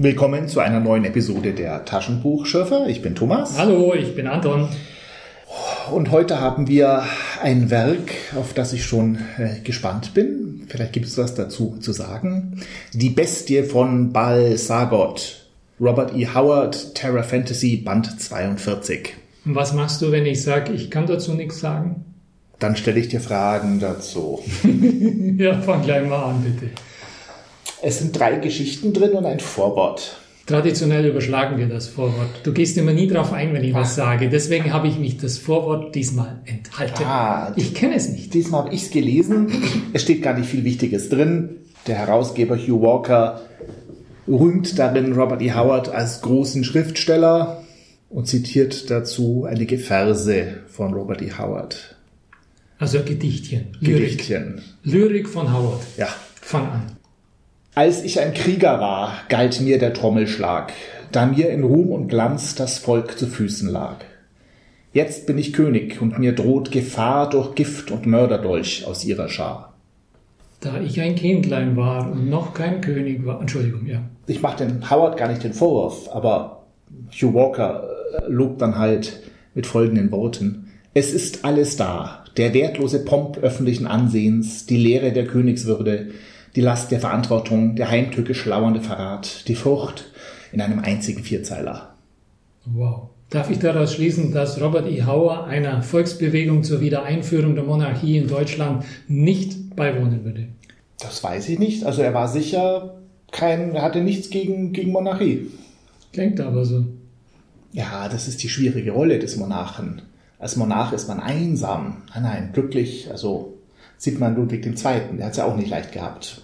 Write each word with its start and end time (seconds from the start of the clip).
Willkommen 0.00 0.46
zu 0.46 0.60
einer 0.60 0.78
neuen 0.78 1.04
Episode 1.04 1.52
der 1.52 1.84
Taschenbuchschürfer. 1.84 2.86
Ich 2.86 3.02
bin 3.02 3.16
Thomas. 3.16 3.58
Hallo, 3.58 3.94
ich 3.94 4.14
bin 4.14 4.28
Anton. 4.28 4.68
Und 5.90 6.12
heute 6.12 6.40
haben 6.40 6.68
wir 6.68 7.02
ein 7.42 7.68
Werk, 7.68 8.12
auf 8.36 8.54
das 8.54 8.72
ich 8.72 8.86
schon 8.86 9.18
äh, 9.38 9.58
gespannt 9.64 10.14
bin. 10.14 10.62
Vielleicht 10.68 10.92
gibt 10.92 11.06
es 11.06 11.18
was 11.18 11.34
dazu 11.34 11.78
zu 11.80 11.90
sagen. 11.90 12.60
Die 12.92 13.10
Bestie 13.10 13.64
von 13.64 14.12
Bal 14.12 14.56
Sagot. 14.56 15.48
Robert 15.80 16.14
E. 16.14 16.28
Howard, 16.32 16.94
Terra 16.94 17.24
Fantasy, 17.24 17.78
Band 17.78 18.20
42. 18.20 19.16
Und 19.46 19.56
was 19.56 19.72
machst 19.74 20.00
du, 20.00 20.12
wenn 20.12 20.26
ich 20.26 20.44
sage, 20.44 20.74
ich 20.74 20.92
kann 20.92 21.08
dazu 21.08 21.34
nichts 21.34 21.58
sagen? 21.58 22.04
Dann 22.60 22.76
stelle 22.76 23.00
ich 23.00 23.08
dir 23.08 23.20
Fragen 23.20 23.80
dazu. 23.80 24.44
ja, 25.38 25.60
fang 25.60 25.82
gleich 25.82 26.08
mal 26.08 26.22
an, 26.22 26.44
bitte. 26.44 26.70
Es 27.80 27.98
sind 27.98 28.18
drei 28.18 28.36
Geschichten 28.36 28.92
drin 28.92 29.12
und 29.12 29.24
ein 29.24 29.40
Vorwort. 29.40 30.16
Traditionell 30.46 31.04
überschlagen 31.04 31.58
wir 31.58 31.66
das 31.66 31.88
Vorwort. 31.88 32.40
Du 32.42 32.52
gehst 32.52 32.78
immer 32.78 32.92
nie 32.92 33.06
drauf 33.06 33.32
ein, 33.32 33.52
wenn 33.52 33.62
ich 33.62 33.74
was 33.74 33.94
sage. 33.94 34.30
Deswegen 34.30 34.72
habe 34.72 34.88
ich 34.88 34.98
mich 34.98 35.18
das 35.18 35.36
Vorwort 35.36 35.94
diesmal 35.94 36.40
enthalten. 36.46 37.04
Ah, 37.04 37.52
ich 37.54 37.74
kenne 37.74 37.94
es 37.94 38.08
nicht. 38.08 38.32
Diesmal 38.32 38.64
habe 38.64 38.74
ich 38.74 38.84
es 38.84 38.90
gelesen. 38.90 39.48
Es 39.92 40.02
steht 40.02 40.22
gar 40.22 40.32
nicht 40.36 40.48
viel 40.48 40.64
Wichtiges 40.64 41.10
drin. 41.10 41.56
Der 41.86 41.96
Herausgeber 41.96 42.56
Hugh 42.56 42.80
Walker 42.80 43.42
rühmt 44.26 44.78
darin 44.78 45.12
Robert 45.12 45.42
E. 45.42 45.52
Howard 45.52 45.90
als 45.90 46.22
großen 46.22 46.64
Schriftsteller 46.64 47.62
und 48.08 48.26
zitiert 48.26 48.90
dazu 48.90 49.46
einige 49.48 49.78
Verse 49.78 50.60
von 50.68 50.94
Robert 50.94 51.20
E. 51.20 51.32
Howard. 51.38 51.96
Also 52.78 53.02
Gedichtchen. 53.02 53.76
Gedichtchen. 53.82 54.62
Lyrik, 54.82 55.02
Lyrik 55.02 55.28
von 55.28 55.52
Howard. 55.52 55.82
Ja. 55.96 56.08
Fang 56.40 56.70
an. 56.70 56.97
Als 57.78 58.02
ich 58.02 58.18
ein 58.18 58.34
Krieger 58.34 58.80
war, 58.80 59.12
galt 59.28 59.60
mir 59.60 59.78
der 59.78 59.94
Trommelschlag, 59.94 60.72
da 61.12 61.26
mir 61.26 61.50
in 61.50 61.62
Ruhm 61.62 61.92
und 61.92 62.08
Glanz 62.08 62.56
das 62.56 62.76
Volk 62.76 63.16
zu 63.16 63.28
Füßen 63.28 63.68
lag. 63.68 63.98
Jetzt 64.92 65.28
bin 65.28 65.38
ich 65.38 65.52
König 65.52 66.02
und 66.02 66.18
mir 66.18 66.32
droht 66.32 66.72
Gefahr 66.72 67.30
durch 67.30 67.54
Gift 67.54 67.92
und 67.92 68.04
Mörderdolch 68.04 68.84
aus 68.84 69.04
ihrer 69.04 69.28
Schar. 69.28 69.74
Da 70.58 70.80
ich 70.80 71.00
ein 71.00 71.14
Kindlein 71.14 71.76
war 71.76 72.10
und 72.10 72.28
noch 72.28 72.52
kein 72.52 72.80
König 72.80 73.24
war. 73.24 73.40
Entschuldigung, 73.40 73.86
ja. 73.86 74.00
Ich 74.26 74.42
mache 74.42 74.66
den 74.66 74.90
Howard 74.90 75.16
gar 75.16 75.28
nicht 75.28 75.44
den 75.44 75.52
Vorwurf, 75.52 76.08
aber 76.12 76.64
Hugh 77.12 77.32
Walker 77.32 77.88
äh, 78.12 78.22
lobt 78.26 78.60
dann 78.60 78.76
halt 78.76 79.20
mit 79.54 79.68
folgenden 79.68 80.10
Worten. 80.10 80.72
Es 80.94 81.12
ist 81.12 81.44
alles 81.44 81.76
da, 81.76 82.24
der 82.36 82.54
wertlose 82.54 83.04
Pomp 83.04 83.38
öffentlichen 83.38 83.86
Ansehens, 83.86 84.66
die 84.66 84.78
Lehre 84.78 85.12
der 85.12 85.28
Königswürde, 85.28 86.08
die 86.54 86.60
Last 86.60 86.90
der 86.90 87.00
Verantwortung, 87.00 87.76
der 87.76 87.90
heimtückisch 87.90 88.44
lauernde 88.46 88.80
Verrat, 88.80 89.48
die 89.48 89.54
Furcht 89.54 90.06
in 90.52 90.60
einem 90.60 90.80
einzigen 90.80 91.22
Vierzeiler. 91.22 91.94
Wow. 92.64 93.08
Darf 93.30 93.50
ich 93.50 93.58
daraus 93.58 93.92
schließen, 93.92 94.32
dass 94.32 94.60
Robert 94.60 94.88
E. 94.88 95.02
Hauer 95.02 95.44
einer 95.44 95.82
Volksbewegung 95.82 96.64
zur 96.64 96.80
Wiedereinführung 96.80 97.54
der 97.54 97.64
Monarchie 97.64 98.16
in 98.16 98.26
Deutschland 98.26 98.84
nicht 99.06 99.76
beiwohnen 99.76 100.24
würde? 100.24 100.48
Das 100.98 101.22
weiß 101.22 101.50
ich 101.50 101.58
nicht. 101.58 101.84
Also 101.84 102.00
er 102.00 102.14
war 102.14 102.28
sicher 102.28 102.94
kein, 103.30 103.74
er 103.74 103.82
hatte 103.82 104.00
nichts 104.00 104.30
gegen, 104.30 104.72
gegen 104.72 104.92
Monarchie. 104.92 105.48
Klingt 106.12 106.40
aber 106.40 106.64
so. 106.64 106.86
Ja, 107.72 108.08
das 108.08 108.28
ist 108.28 108.42
die 108.42 108.48
schwierige 108.48 108.92
Rolle 108.92 109.18
des 109.18 109.36
Monarchen. 109.36 110.02
Als 110.38 110.56
Monarch 110.56 110.92
ist 110.92 111.08
man 111.08 111.20
einsam. 111.20 111.98
Nein, 112.14 112.22
nein, 112.22 112.50
glücklich, 112.54 113.10
also 113.10 113.57
sieht 113.98 114.18
man 114.18 114.34
Ludwig 114.34 114.64
II., 114.64 114.74
der 115.18 115.26
hat 115.26 115.32
es 115.32 115.36
ja 115.36 115.44
auch 115.44 115.56
nicht 115.56 115.68
leicht 115.68 115.92
gehabt. 115.92 116.42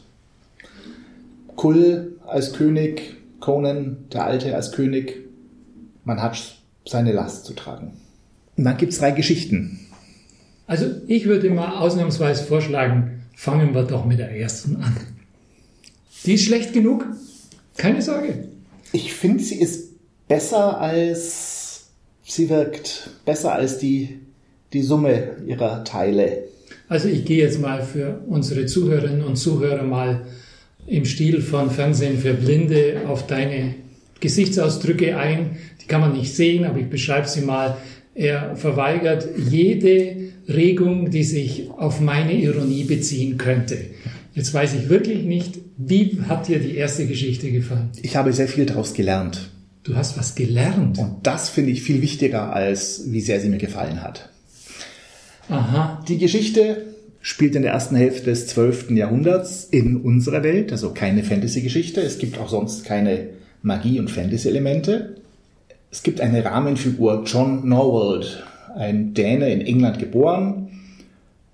Kull 1.56 2.18
als 2.26 2.52
König, 2.52 3.16
Conan 3.40 3.96
der 4.12 4.26
Alte 4.26 4.54
als 4.54 4.72
König, 4.72 5.20
man 6.04 6.20
hat 6.20 6.58
seine 6.86 7.12
Last 7.12 7.46
zu 7.46 7.54
tragen. 7.54 7.92
Und 8.56 8.64
dann 8.64 8.76
gibt 8.76 8.92
es 8.92 8.98
drei 8.98 9.12
Geschichten. 9.12 9.80
Also 10.66 10.86
ich 11.06 11.26
würde 11.26 11.50
mal 11.50 11.78
ausnahmsweise 11.78 12.44
vorschlagen, 12.44 13.22
fangen 13.34 13.74
wir 13.74 13.84
doch 13.84 14.04
mit 14.04 14.18
der 14.18 14.30
ersten 14.30 14.76
an. 14.76 14.96
Die 16.24 16.34
ist 16.34 16.44
schlecht 16.44 16.72
genug, 16.72 17.06
keine 17.76 18.02
Sorge. 18.02 18.48
Ich 18.92 19.12
finde, 19.14 19.42
sie 19.42 19.60
ist 19.60 19.90
besser 20.28 20.80
als 20.80 21.64
sie 22.24 22.48
wirkt, 22.48 23.10
besser 23.24 23.52
als 23.52 23.78
die, 23.78 24.20
die 24.72 24.82
Summe 24.82 25.36
ihrer 25.46 25.84
Teile. 25.84 26.44
Also 26.88 27.08
ich 27.08 27.24
gehe 27.24 27.38
jetzt 27.38 27.60
mal 27.60 27.82
für 27.82 28.22
unsere 28.28 28.66
Zuhörerinnen 28.66 29.22
und 29.22 29.36
Zuhörer 29.36 29.82
mal 29.82 30.26
im 30.86 31.04
Stil 31.04 31.40
von 31.40 31.70
Fernsehen 31.70 32.18
für 32.18 32.34
Blinde 32.34 33.02
auf 33.08 33.26
deine 33.26 33.74
Gesichtsausdrücke 34.20 35.16
ein. 35.16 35.56
Die 35.82 35.86
kann 35.86 36.00
man 36.00 36.12
nicht 36.12 36.34
sehen, 36.34 36.64
aber 36.64 36.78
ich 36.78 36.88
beschreibe 36.88 37.26
sie 37.28 37.40
mal. 37.40 37.76
Er 38.14 38.54
verweigert 38.56 39.26
jede 39.50 40.16
Regung, 40.48 41.10
die 41.10 41.24
sich 41.24 41.70
auf 41.76 42.00
meine 42.00 42.34
Ironie 42.34 42.84
beziehen 42.84 43.38
könnte. 43.38 43.78
Jetzt 44.34 44.52
weiß 44.52 44.74
ich 44.74 44.88
wirklich 44.88 45.24
nicht, 45.24 45.58
wie 45.76 46.18
hat 46.28 46.48
dir 46.48 46.58
die 46.58 46.76
erste 46.76 47.06
Geschichte 47.06 47.50
gefallen? 47.50 47.90
Ich 48.02 48.16
habe 48.16 48.32
sehr 48.32 48.48
viel 48.48 48.66
daraus 48.66 48.94
gelernt. 48.94 49.50
Du 49.84 49.96
hast 49.96 50.16
was 50.18 50.34
gelernt. 50.34 50.98
Und 50.98 51.18
das 51.24 51.48
finde 51.48 51.70
ich 51.70 51.82
viel 51.82 52.00
wichtiger, 52.02 52.52
als 52.52 53.04
wie 53.08 53.20
sehr 53.20 53.40
sie 53.40 53.48
mir 53.48 53.58
gefallen 53.58 54.02
hat. 54.02 54.30
Aha. 55.48 56.02
Die 56.08 56.18
Geschichte 56.18 56.94
spielt 57.20 57.54
in 57.54 57.62
der 57.62 57.72
ersten 57.72 57.96
Hälfte 57.96 58.26
des 58.26 58.46
12. 58.48 58.90
Jahrhunderts 58.90 59.64
in 59.64 59.96
unserer 59.96 60.42
Welt, 60.42 60.72
also 60.72 60.90
keine 60.90 61.22
Fantasy-Geschichte. 61.22 62.00
Es 62.00 62.18
gibt 62.18 62.38
auch 62.38 62.48
sonst 62.48 62.84
keine 62.84 63.28
Magie- 63.62 63.98
und 63.98 64.10
Fantasy-Elemente. 64.10 65.16
Es 65.90 66.02
gibt 66.02 66.20
eine 66.20 66.44
Rahmenfigur, 66.44 67.22
John 67.24 67.68
Norwald, 67.68 68.44
ein 68.74 69.14
Däne 69.14 69.52
in 69.52 69.60
England 69.60 69.98
geboren. 69.98 70.68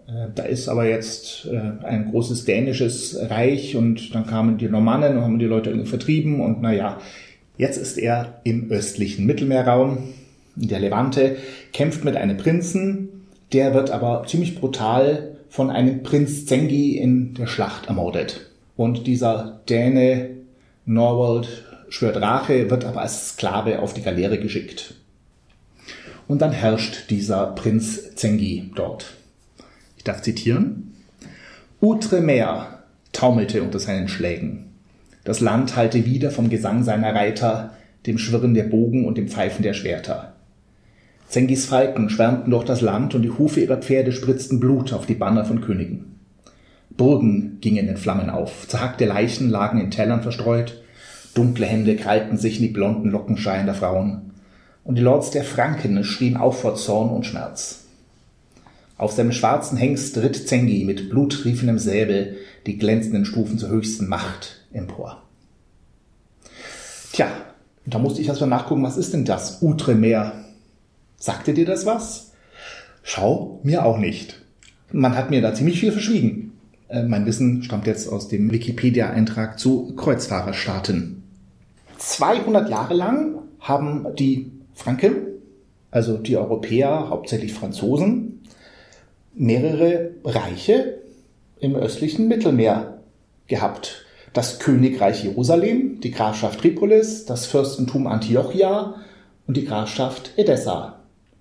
Äh, 0.09 0.29
da 0.35 0.43
ist 0.45 0.69
aber 0.69 0.89
jetzt 0.89 1.47
äh, 1.47 1.85
ein 1.85 2.11
großes 2.11 2.47
dänisches 2.47 3.17
Reich 3.29 3.77
und 3.77 4.15
dann 4.15 4.27
kamen 4.27 4.59
die 4.59 4.69
Normannen 4.69 5.19
und 5.19 5.23
haben 5.23 5.39
die 5.39 5.47
Leute 5.47 5.71
irgendwie 5.71 5.89
vertrieben 5.89 6.41
und 6.41 6.63
naja, 6.63 6.99
jetzt 7.59 7.77
ist 7.77 7.99
er 7.99 8.41
im 8.45 8.71
östlichen 8.71 9.27
Mittelmeerraum, 9.27 9.99
in 10.61 10.69
der 10.69 10.81
Levante, 10.81 11.37
kämpft 11.73 12.05
mit 12.05 12.17
einem 12.17 12.37
Prinzen, 12.39 13.10
der 13.53 13.75
wird 13.75 13.91
aber 13.91 14.25
ziemlich 14.27 14.59
brutal 14.59 15.37
von 15.49 15.71
einem 15.71 16.03
Prinz 16.03 16.47
Zengi 16.47 16.97
in 16.97 17.35
der 17.35 17.47
Schlacht 17.47 17.87
ermordet. 17.87 18.51
Und 18.77 19.07
dieser 19.07 19.61
Däne 19.69 20.31
Norwald 20.87 21.65
schwört 21.89 22.21
Rache, 22.21 22.71
wird 22.71 22.85
aber 22.85 23.03
als 23.03 23.31
Sklave 23.31 23.81
auf 23.81 23.93
die 23.93 24.03
Galeere 24.03 24.39
geschickt. 24.39 24.95
Und 26.29 26.41
dann 26.41 26.53
herrscht 26.53 27.11
dieser 27.11 27.49
Prinz 27.49 28.15
Zengi 28.15 28.71
dort. 28.77 29.15
Ich 29.97 30.05
darf 30.05 30.23
zitieren. 30.23 30.95
Outremer 31.81 32.79
taumelte 33.13 33.63
unter 33.63 33.81
seinen 33.81 34.09
Schlägen. 34.09 34.71
Das 35.25 35.41
Land 35.41 35.77
hallte 35.77 36.07
wieder 36.07 36.31
vom 36.31 36.49
Gesang 36.49 36.85
seiner 36.85 37.15
Reiter, 37.15 37.75
dem 38.07 38.17
Schwirren 38.17 38.55
der 38.55 38.65
Bogen 38.65 39.07
und 39.07 39.19
dem 39.19 39.29
Pfeifen 39.29 39.63
der 39.63 39.75
Schwerter. 39.75 40.30
Zengis 41.31 41.67
Falken 41.67 42.11
schwärmten 42.11 42.51
durch 42.51 42.65
das 42.65 42.81
Land 42.81 43.15
und 43.15 43.23
die 43.23 43.31
Hufe 43.31 43.61
ihrer 43.61 43.77
Pferde 43.77 44.11
spritzten 44.11 44.59
Blut 44.59 44.93
auf 44.93 45.07
die 45.07 45.15
Banner 45.15 45.45
von 45.45 45.61
Königen. 45.61 46.19
Burgen 46.91 47.59
gingen 47.61 47.87
in 47.87 47.97
Flammen 47.97 48.31
auf, 48.31 48.67
zerhackte 48.67 49.05
Leichen 49.05 49.49
lagen 49.49 49.81
in 49.81 49.93
Tellern 49.93 50.23
verstreut, 50.23 50.83
dunkle 51.35 51.67
Hände 51.67 51.95
krallten 51.95 52.37
sich 52.37 52.57
in 52.57 52.63
die 52.63 52.73
blonden 52.73 53.11
Lockenschein 53.11 53.67
der 53.67 53.77
Frauen, 53.77 54.33
und 54.83 54.97
die 54.97 55.03
Lords 55.03 55.31
der 55.31 55.45
Franken 55.45 56.03
schrien 56.03 56.37
auf 56.37 56.63
vor 56.63 56.75
Zorn 56.75 57.11
und 57.11 57.25
Schmerz. 57.25 57.85
Auf 58.99 59.13
seinem 59.13 59.31
schwarzen 59.31 59.79
Hengst 59.79 60.19
ritt 60.19 60.49
Zengi 60.49 60.85
mit 60.85 61.11
blutriefendem 61.11 61.79
Säbel 61.79 62.39
die 62.67 62.77
glänzenden 62.77 63.25
Stufen 63.25 63.57
zur 63.57 63.69
höchsten 63.69 64.09
Macht 64.09 64.67
empor. 64.73 65.23
Tja, 67.13 67.29
da 67.87 68.01
musste 68.01 68.21
ich 68.21 68.27
erstmal 68.27 68.51
nachgucken, 68.51 68.83
was 68.83 68.97
ist 68.97 69.15
denn 69.15 69.25
das 69.25 69.63
Outremer? 69.63 70.33
Sagte 71.21 71.53
dir 71.53 71.67
das 71.67 71.85
was? 71.85 72.33
Schau, 73.03 73.61
mir 73.63 73.85
auch 73.85 73.99
nicht. 73.99 74.41
Man 74.91 75.15
hat 75.15 75.29
mir 75.29 75.43
da 75.43 75.53
ziemlich 75.53 75.79
viel 75.79 75.93
verschwiegen. 75.93 76.59
Äh, 76.89 77.03
mein 77.03 77.27
Wissen 77.27 77.63
stammt 77.63 77.87
jetzt 77.87 78.09
aus 78.09 78.29
dem 78.29 78.51
Wikipedia-Eintrag 78.51 79.59
zu 79.59 79.95
Kreuzfahrerstaaten. 79.97 81.23
200 81.99 82.71
Jahre 82.71 82.95
lang 82.95 83.43
haben 83.61 84.07
die 84.19 84.51
Franken, 84.73 85.13
also 85.91 86.17
die 86.17 86.39
Europäer, 86.39 87.11
hauptsächlich 87.11 87.53
Franzosen, 87.53 88.41
mehrere 89.35 90.13
Reiche 90.25 91.01
im 91.59 91.77
östlichen 91.77 92.29
Mittelmeer 92.29 93.03
gehabt. 93.47 94.07
Das 94.33 94.59
Königreich 94.59 95.23
Jerusalem, 95.23 96.01
die 96.01 96.13
Grafschaft 96.13 96.61
Tripolis, 96.61 97.27
das 97.27 97.45
Fürstentum 97.45 98.07
Antiochia 98.07 98.95
und 99.47 99.59
die 99.59 99.67
Grafschaft 99.67 100.33
Edessa. 100.39 101.00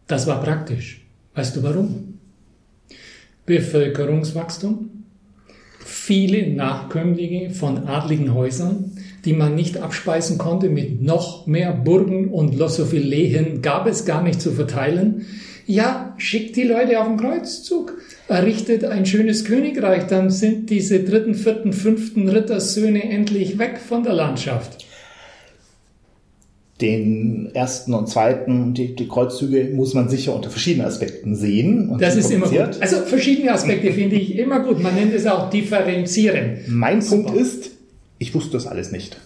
Das 0.09 0.25
war 0.25 0.41
praktisch. 0.41 1.05
Weißt 1.35 1.55
du 1.55 1.63
warum? 1.63 2.19
Bevölkerungswachstum. 3.45 4.89
viele 5.85 6.51
Nachkömmlinge 6.53 7.51
von 7.51 7.87
adligen 7.87 8.33
Häusern, 8.33 8.91
die 9.23 9.33
man 9.33 9.53
nicht 9.55 9.77
abspeisen 9.77 10.37
konnte 10.37 10.69
mit 10.69 11.01
noch 11.01 11.45
mehr 11.45 11.73
Burgen 11.73 12.29
und 12.29 12.55
Lehen 12.55 13.61
gab 13.61 13.85
es 13.85 14.05
gar 14.05 14.23
nicht 14.23 14.41
zu 14.41 14.51
verteilen. 14.51 15.27
Ja, 15.67 16.15
schickt 16.17 16.55
die 16.55 16.63
Leute 16.63 16.99
auf 16.99 17.07
den 17.07 17.17
Kreuzzug, 17.17 17.97
errichtet 18.27 18.85
ein 18.85 19.05
schönes 19.05 19.45
Königreich, 19.45 20.07
dann 20.07 20.31
sind 20.31 20.71
diese 20.71 21.03
dritten, 21.03 21.35
vierten, 21.35 21.71
fünften 21.71 22.27
Rittersöhne 22.27 23.03
endlich 23.03 23.59
weg 23.59 23.77
von 23.77 24.03
der 24.03 24.13
Landschaft 24.13 24.88
den 26.81 27.53
ersten 27.53 27.93
und 27.93 28.07
zweiten, 28.07 28.73
die, 28.73 28.95
die 28.95 29.07
Kreuzzüge 29.07 29.69
muss 29.73 29.93
man 29.93 30.07
sicher 30.07 30.33
unter 30.33 30.49
verschiedenen 30.49 30.87
Aspekten 30.87 31.35
sehen. 31.35 31.97
das 31.99 32.15
ist 32.15 32.31
immer 32.31 32.47
gut. 32.47 32.81
Also 32.81 32.97
verschiedene 33.05 33.51
Aspekte 33.51 33.91
finde 33.91 34.15
ich 34.15 34.37
immer 34.37 34.61
gut. 34.61 34.81
Man 34.81 34.95
nennt 34.95 35.13
es 35.13 35.25
auch 35.25 35.49
differenzieren. 35.49 36.59
Mein 36.67 37.01
Super. 37.01 37.23
Punkt 37.23 37.41
ist, 37.41 37.71
ich 38.17 38.33
wusste 38.33 38.53
das 38.53 38.65
alles 38.65 38.91
nicht. 38.91 39.19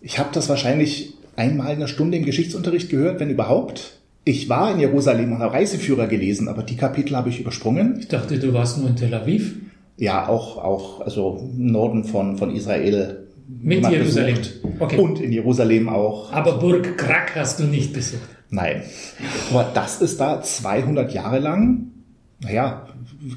Ich 0.00 0.18
habe 0.20 0.30
das 0.32 0.48
wahrscheinlich 0.48 1.14
einmal 1.34 1.68
in 1.68 1.76
einer 1.76 1.88
Stunde 1.88 2.16
im 2.16 2.24
Geschichtsunterricht 2.24 2.90
gehört, 2.90 3.18
wenn 3.18 3.30
überhaupt. 3.30 3.98
Ich 4.24 4.48
war 4.48 4.72
in 4.72 4.78
Jerusalem 4.78 5.32
und 5.32 5.38
habe 5.38 5.54
Reiseführer 5.54 6.06
gelesen, 6.06 6.48
aber 6.48 6.62
die 6.62 6.76
Kapitel 6.76 7.16
habe 7.16 7.30
ich 7.30 7.40
übersprungen. 7.40 7.96
Ich 7.98 8.08
dachte, 8.08 8.38
du 8.38 8.52
warst 8.52 8.78
nur 8.78 8.88
in 8.88 8.96
Tel 8.96 9.14
Aviv. 9.14 9.56
Ja, 9.96 10.28
auch, 10.28 10.58
auch 10.58 11.00
also 11.00 11.50
im 11.56 11.72
Norden 11.72 12.04
von, 12.04 12.36
von 12.36 12.54
Israel 12.54 13.27
mit 13.48 13.88
Jerusalem. 13.88 14.38
Okay. 14.78 14.96
Und 14.98 15.20
in 15.20 15.32
Jerusalem 15.32 15.88
auch. 15.88 16.32
Aber 16.32 16.58
Burg 16.58 16.96
Krak 16.98 17.34
hast 17.34 17.58
du 17.58 17.64
nicht 17.64 17.92
besucht. 17.92 18.28
Nein. 18.50 18.82
Aber 19.50 19.70
das 19.74 20.00
ist 20.00 20.20
da 20.20 20.42
200 20.42 21.12
Jahre 21.12 21.38
lang, 21.38 21.88
naja, 22.42 22.86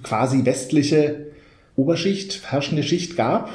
quasi 0.04 0.46
westliche 0.46 1.32
Oberschicht, 1.76 2.52
herrschende 2.52 2.84
Schicht 2.84 3.16
gab, 3.16 3.50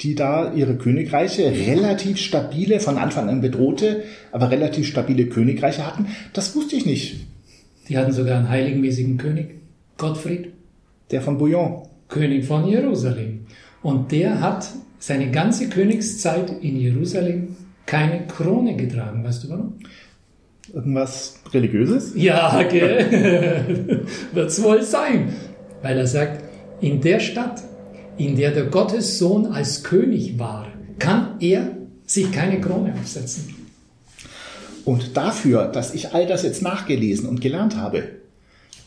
die 0.00 0.14
da 0.14 0.52
ihre 0.52 0.76
Königreiche 0.76 1.50
relativ 1.50 2.18
stabile, 2.18 2.80
von 2.80 2.98
Anfang 2.98 3.28
an 3.28 3.40
bedrohte, 3.40 4.02
aber 4.30 4.50
relativ 4.50 4.86
stabile 4.86 5.26
Königreiche 5.26 5.86
hatten. 5.86 6.08
Das 6.32 6.54
wusste 6.54 6.76
ich 6.76 6.84
nicht. 6.84 7.26
Die 7.88 7.96
hatten 7.96 8.12
sogar 8.12 8.38
einen 8.38 8.48
heiligenmäßigen 8.48 9.16
König, 9.16 9.54
Gottfried. 9.96 10.52
Der 11.10 11.22
von 11.22 11.38
Bouillon. 11.38 11.84
König 12.08 12.44
von 12.44 12.66
Jerusalem. 12.66 13.46
Und 13.86 14.10
der 14.10 14.40
hat 14.40 14.68
seine 14.98 15.30
ganze 15.30 15.68
Königszeit 15.68 16.50
in 16.60 16.76
Jerusalem 16.76 17.54
keine 17.86 18.26
Krone 18.26 18.74
getragen. 18.74 19.22
Weißt 19.22 19.44
du 19.44 19.50
warum? 19.50 19.74
Irgendwas 20.74 21.38
Religiöses? 21.54 22.10
Ja, 22.16 22.64
gell? 22.64 24.04
Wird's 24.32 24.60
wohl 24.60 24.82
sein. 24.82 25.32
Weil 25.82 25.98
er 25.98 26.08
sagt, 26.08 26.42
in 26.80 27.00
der 27.00 27.20
Stadt, 27.20 27.62
in 28.18 28.34
der 28.34 28.50
der 28.50 28.64
Gottessohn 28.64 29.46
als 29.46 29.84
König 29.84 30.36
war, 30.36 30.66
kann 30.98 31.36
er 31.38 31.76
sich 32.06 32.32
keine 32.32 32.60
Krone 32.60 32.92
aufsetzen. 33.00 33.54
Und 34.84 35.16
dafür, 35.16 35.68
dass 35.68 35.94
ich 35.94 36.12
all 36.12 36.26
das 36.26 36.42
jetzt 36.42 36.60
nachgelesen 36.60 37.28
und 37.28 37.40
gelernt 37.40 37.76
habe, 37.76 38.02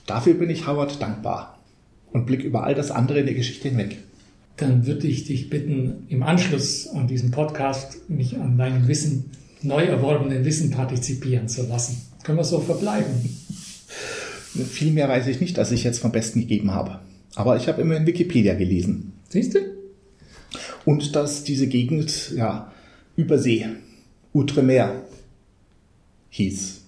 dafür 0.08 0.34
bin 0.34 0.50
ich 0.50 0.68
Howard 0.68 1.02
dankbar 1.02 1.58
und 2.12 2.26
blick 2.26 2.44
über 2.44 2.66
all 2.66 2.76
das 2.76 2.92
andere 2.92 3.22
in 3.22 3.28
der 3.28 3.36
Geschichte 3.36 3.70
hinweg 3.70 4.00
dann 4.60 4.86
würde 4.86 5.08
ich 5.08 5.24
dich 5.24 5.50
bitten, 5.50 6.06
im 6.10 6.24
Anschluss 6.24 6.88
an 6.88 7.08
diesen 7.08 7.32
Podcast 7.32 8.10
mich 8.10 8.38
an 8.38 8.58
deinem 8.58 8.88
Wissen, 8.88 9.32
neu 9.62 9.86
erworbenen 9.86 10.44
Wissen 10.44 10.72
partizipieren 10.72 11.48
zu 11.48 11.64
lassen. 11.64 12.02
Können 12.24 12.38
wir 12.38 12.44
so 12.44 12.60
verbleiben? 12.60 13.38
Viel 14.70 14.92
mehr 14.92 15.08
weiß 15.08 15.28
ich 15.28 15.40
nicht, 15.40 15.58
als 15.60 15.72
ich 15.72 15.84
jetzt 15.84 16.00
vom 16.00 16.12
Besten 16.12 16.42
gegeben 16.42 16.74
habe. 16.74 17.00
Aber 17.36 17.56
ich 17.56 17.68
habe 17.68 17.82
immerhin 17.82 18.06
Wikipedia 18.06 18.56
gelesen. 18.56 19.14
Siehst 19.30 19.56
du? 19.56 19.60
Und 20.86 21.16
dass 21.16 21.44
diese 21.44 21.68
Gegend, 21.68 22.32
ja, 22.36 22.72
Übersee, 23.16 23.68
Outremer 24.34 25.04
hieß. 26.30 26.82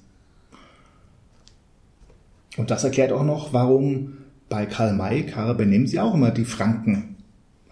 Und 2.57 2.71
das 2.71 2.83
erklärt 2.83 3.11
auch 3.11 3.23
noch, 3.23 3.53
warum 3.53 4.17
bei 4.49 4.65
Karl 4.65 4.93
May, 4.93 5.25
Karl 5.25 5.55
benehmen 5.55 5.87
sie 5.87 5.99
auch 5.99 6.13
immer 6.13 6.31
die 6.31 6.45
Franken 6.45 7.10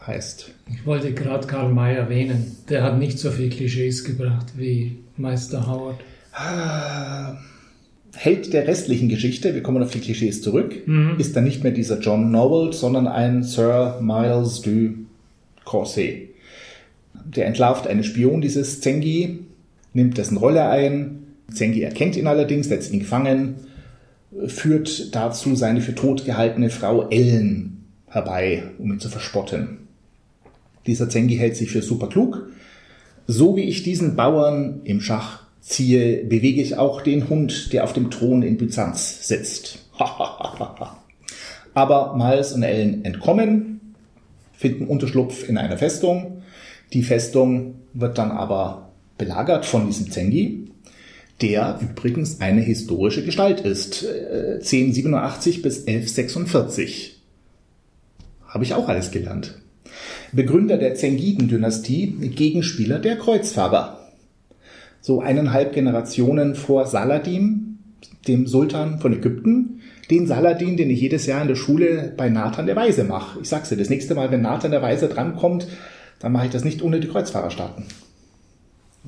heißt. 0.06 0.51
Ich 0.72 0.86
wollte 0.86 1.13
gerade 1.13 1.48
Karl 1.48 1.72
May 1.72 1.96
erwähnen. 1.96 2.56
Der 2.69 2.84
hat 2.84 2.98
nicht 2.98 3.19
so 3.19 3.31
viele 3.31 3.50
Klischees 3.50 4.04
gebracht 4.04 4.48
wie 4.57 4.98
Meister 5.18 5.68
Howard. 5.68 6.00
Ah, 6.34 7.38
Held 8.16 8.54
der 8.54 8.68
restlichen 8.68 9.07
Geschichte, 9.07 9.54
wir 9.54 9.62
kommen 9.62 9.84
auf 9.84 9.92
die 9.92 10.00
Klischees 10.00 10.42
zurück, 10.42 10.88
mhm. 10.88 11.16
ist 11.19 11.36
dann 11.36 11.44
nicht 11.44 11.63
mehr 11.63 11.72
dieser 11.72 12.00
John 12.00 12.31
Noble, 12.31 12.74
sondern 12.74 13.07
ein 13.07 13.44
Sir 13.44 14.00
Miles 14.01 14.62
du 14.62 15.06
Corsay. 15.63 16.30
Der 17.13 17.45
entlarvt 17.45 17.86
einen 17.88 18.04
Spion 18.04 18.42
dieses 18.42 18.81
Zengi, 18.81 19.40
nimmt 19.94 20.18
dessen 20.18 20.38
Rolle 20.38 20.68
ein. 20.69 21.28
Zengi 21.54 21.81
erkennt 21.81 22.16
ihn 22.16 22.28
allerdings, 22.28 22.68
setzt 22.68 22.92
ihn 22.92 23.00
gefangen, 23.00 23.56
führt 24.48 25.16
dazu 25.16 25.56
seine 25.56 25.81
für 25.81 25.94
tot 25.94 26.25
gehaltene 26.25 26.69
Frau 26.69 27.07
Ellen 27.10 27.86
herbei, 28.07 28.63
um 28.80 28.92
ihn 28.92 29.00
zu 29.00 29.10
verspotten. 29.10 29.88
Dieser 30.89 31.07
Zengi 31.07 31.36
hält 31.36 31.56
sich 31.56 31.71
für 31.71 31.83
super 31.83 32.07
klug. 32.07 32.50
So 33.27 33.56
wie 33.56 33.63
ich 33.63 33.83
diesen 33.83 34.15
Bauern 34.15 34.81
im 34.86 35.01
Schach 35.01 35.44
ziehe, 35.62 36.24
bewege 36.25 36.62
ich 36.63 36.77
auch 36.77 37.01
den 37.01 37.30
Hund, 37.30 37.71
der 37.74 37.83
auf 37.83 37.94
dem 37.94 38.09
Thron 38.09 38.41
in 38.41 38.57
Byzanz 38.57 39.27
sitzt. 39.27 39.86
Aber 41.75 42.15
Miles 42.18 42.53
und 42.53 42.63
Ellen 42.63 43.06
entkommen, 43.06 43.94
finden 44.53 44.88
Unterschlupf 44.88 45.47
in 45.47 45.59
einer 45.59 45.77
Festung. 45.77 46.41
Die 46.92 47.03
Festung 47.03 47.75
wird 47.94 48.18
dann 48.18 48.31
aber 48.31 48.89
belagert 49.19 49.68
von 49.68 49.85
diesem 49.85 50.09
Zengi, 50.09 50.71
der 51.39 51.80
übrigens 51.81 52.42
eine 52.42 52.62
historische 52.62 53.24
Gestalt 53.24 53.62
ist. 53.62 54.03
1087 54.07 55.59
äh, 55.59 55.62
bis 55.62 55.77
1146. 55.85 57.21
Habe 58.47 58.63
ich 58.63 58.74
auch 58.74 58.89
alles 58.89 59.12
gelernt. 59.12 59.58
Begründer 60.31 60.78
der 60.78 60.96
Zengiden-Dynastie, 60.96 62.07
Gegenspieler 62.36 63.00
der 63.00 63.18
Kreuzfahrer. 63.18 64.00
So 65.01 65.22
eineinhalb 65.22 65.73
Generationen 65.73 66.56
vor 66.56 66.85
Saladin, 66.85 67.80
dem 68.28 68.47
Sultan 68.47 69.00
von 69.00 69.14
Ägypten, 69.14 69.81
den 70.09 70.28
Saladin, 70.28 70.78
den 70.78 70.90
ich 70.90 71.02
jedes 71.02 71.26
Jahr 71.26 71.42
in 71.42 71.47
der 71.47 71.56
Schule 71.56 72.14
bei 72.16 72.30
Nathan 72.30 72.66
der 72.66 72.76
Weise 72.76 73.04
mache. 73.04 73.40
Ich 73.42 73.50
sag's 73.50 73.69
dir, 73.69 73.78
das 73.78 73.90
nächste 73.90 74.16
Mal, 74.16 74.31
wenn 74.31 74.42
Nathan 74.42 74.71
der 74.71 74.81
Weise 74.81 75.07
drankommt, 75.07 75.68
dann 76.19 76.31
mache 76.31 76.47
ich 76.47 76.52
das 76.52 76.64
nicht 76.64 76.81
ohne 76.81 77.00
die 77.00 77.07
Kreuzfahrerstaaten. 77.07 77.85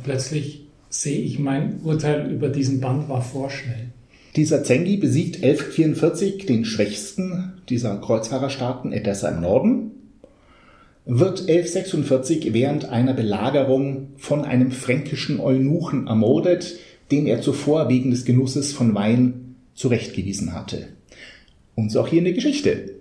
Plötzlich 0.04 0.68
sehe 0.89 1.22
ich 1.22 1.39
mein 1.39 1.82
Urteil 1.84 2.32
über 2.32 2.50
diesen 2.50 2.80
Band 2.80 3.10
war 3.10 3.22
vorschnell. 3.22 3.89
Dieser 4.36 4.63
Zengi 4.63 4.98
besiegt 4.98 5.38
1144 5.38 6.46
den 6.46 6.63
schwächsten 6.63 7.54
dieser 7.68 7.98
Kreuzfahrerstaaten 7.98 8.94
Edessa 8.94 9.30
im 9.30 9.42
Norden 9.42 9.92
wird 11.13 11.41
1146 11.41 12.53
während 12.53 12.88
einer 12.88 13.13
Belagerung 13.13 14.13
von 14.15 14.46
einem 14.46 14.72
fränkischen 14.72 15.41
Eunuchen 15.41 16.08
ermordet, 16.08 16.77
den 17.12 17.27
er 17.27 17.41
zuvor 17.41 17.89
wegen 17.89 18.12
des 18.12 18.24
Genusses 18.24 18.72
von 18.72 18.96
Wein 18.96 19.56
zurechtgewiesen 19.74 20.53
hatte. 20.53 20.88
Und 21.75 21.91
so 21.91 22.00
auch 22.00 22.08
hier 22.08 22.20
in 22.20 22.24
der 22.24 22.34
Geschichte. 22.34 22.94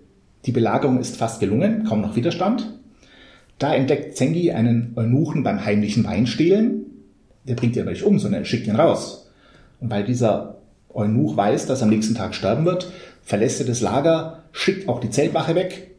Die 0.45 0.51
Belagerung 0.51 0.99
ist 0.99 1.19
fast 1.19 1.39
gelungen, 1.39 1.85
kaum 1.85 2.01
noch 2.01 2.17
Widerstand. 2.17 2.81
Da 3.61 3.73
entdeckt 3.73 4.17
Zengi 4.17 4.51
einen 4.51 4.93
Eunuchen 4.97 5.45
beim 5.45 5.65
heimlichen 5.65 6.03
Weinstehlen. 6.03 6.87
Der 7.47 7.55
bringt 7.55 7.77
ihn 7.77 7.83
aber 7.83 7.93
nicht 7.93 8.03
um, 8.03 8.19
sondern 8.19 8.43
er 8.43 8.47
schickt 8.47 8.67
ihn 8.67 8.75
raus. 8.75 9.31
Und 9.79 9.89
weil 9.89 10.03
dieser 10.03 10.59
Eunuch 10.93 11.37
weiß, 11.37 11.67
dass 11.67 11.81
er 11.81 11.85
am 11.85 11.91
nächsten 11.91 12.17
Tag 12.17 12.35
sterben 12.35 12.65
wird, 12.65 12.91
verlässt 13.23 13.61
er 13.61 13.67
das 13.67 13.81
Lager, 13.81 14.43
schickt 14.51 14.89
auch 14.89 14.99
die 14.99 15.11
Zeltwache 15.11 15.55
weg 15.55 15.90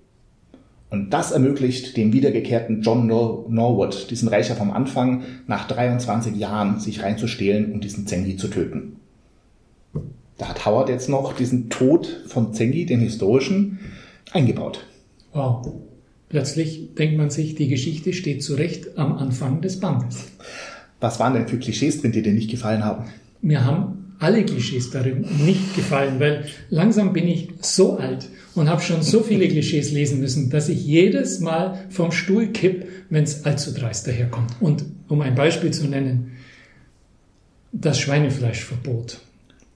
und 0.91 1.11
das 1.11 1.31
ermöglicht 1.31 1.95
dem 1.95 2.11
wiedergekehrten 2.11 2.81
John 2.81 3.07
Norwood, 3.07 4.11
diesen 4.11 4.27
Rächer 4.27 4.55
vom 4.55 4.71
Anfang, 4.71 5.23
nach 5.47 5.65
23 5.67 6.35
Jahren 6.35 6.81
sich 6.81 7.01
reinzustehlen 7.01 7.71
und 7.71 7.85
diesen 7.85 8.07
Zengi 8.07 8.35
zu 8.35 8.49
töten. 8.49 8.97
Da 10.37 10.49
hat 10.49 10.65
Howard 10.65 10.89
jetzt 10.89 11.07
noch 11.07 11.33
diesen 11.33 11.69
Tod 11.69 12.23
von 12.27 12.53
Zengi, 12.53 12.85
den 12.85 12.99
historischen, 12.99 13.79
eingebaut. 14.33 14.85
Wow. 15.33 15.65
Plötzlich 16.27 16.93
denkt 16.95 17.17
man 17.17 17.29
sich, 17.29 17.55
die 17.55 17.69
Geschichte 17.69 18.11
steht 18.11 18.43
zurecht 18.43 18.97
am 18.97 19.13
Anfang 19.13 19.61
des 19.61 19.79
Bandes. 19.79 20.25
Was 20.99 21.19
waren 21.19 21.33
denn 21.33 21.47
für 21.47 21.57
Klischees 21.57 22.01
drin, 22.01 22.11
die 22.11 22.21
dir 22.21 22.33
nicht 22.33 22.51
gefallen 22.51 22.83
haben? 22.83 23.05
Mir 23.41 23.63
haben 23.63 24.15
alle 24.19 24.43
Klischees 24.43 24.91
darin 24.91 25.25
nicht 25.45 25.73
gefallen, 25.75 26.19
weil 26.19 26.45
langsam 26.69 27.13
bin 27.13 27.27
ich 27.27 27.49
so 27.61 27.97
alt 27.97 28.27
und 28.55 28.69
habe 28.69 28.81
schon 28.81 29.01
so 29.01 29.21
viele 29.23 29.47
Klischees 29.47 29.91
lesen 29.91 30.19
müssen, 30.19 30.49
dass 30.49 30.69
ich 30.69 30.85
jedes 30.85 31.39
Mal 31.39 31.85
vom 31.89 32.11
Stuhl 32.11 32.47
kipp, 32.47 32.85
wenn 33.09 33.23
es 33.23 33.45
allzu 33.45 33.73
dreist 33.73 34.07
daherkommt. 34.07 34.55
Und 34.59 34.85
um 35.07 35.21
ein 35.21 35.35
Beispiel 35.35 35.71
zu 35.71 35.87
nennen, 35.87 36.31
das 37.71 37.99
Schweinefleischverbot. 37.99 39.21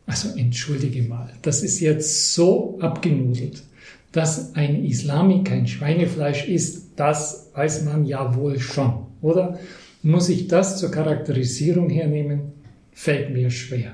Also 0.05 0.37
entschuldige 0.37 1.03
mal, 1.03 1.31
das 1.41 1.63
ist 1.63 1.79
jetzt 1.79 2.33
so 2.33 2.77
abgenudelt. 2.79 3.63
Dass 4.11 4.55
ein 4.55 4.85
Islami 4.85 5.43
kein 5.43 5.67
Schweinefleisch 5.67 6.47
isst, 6.47 6.91
das 6.95 7.51
weiß 7.53 7.83
man 7.83 8.05
ja 8.05 8.35
wohl 8.35 8.59
schon, 8.59 9.07
oder? 9.21 9.59
Muss 10.03 10.29
ich 10.29 10.47
das 10.47 10.77
zur 10.77 10.91
Charakterisierung 10.91 11.89
hernehmen? 11.89 12.53
Fällt 12.91 13.33
mir 13.33 13.49
schwer. 13.49 13.93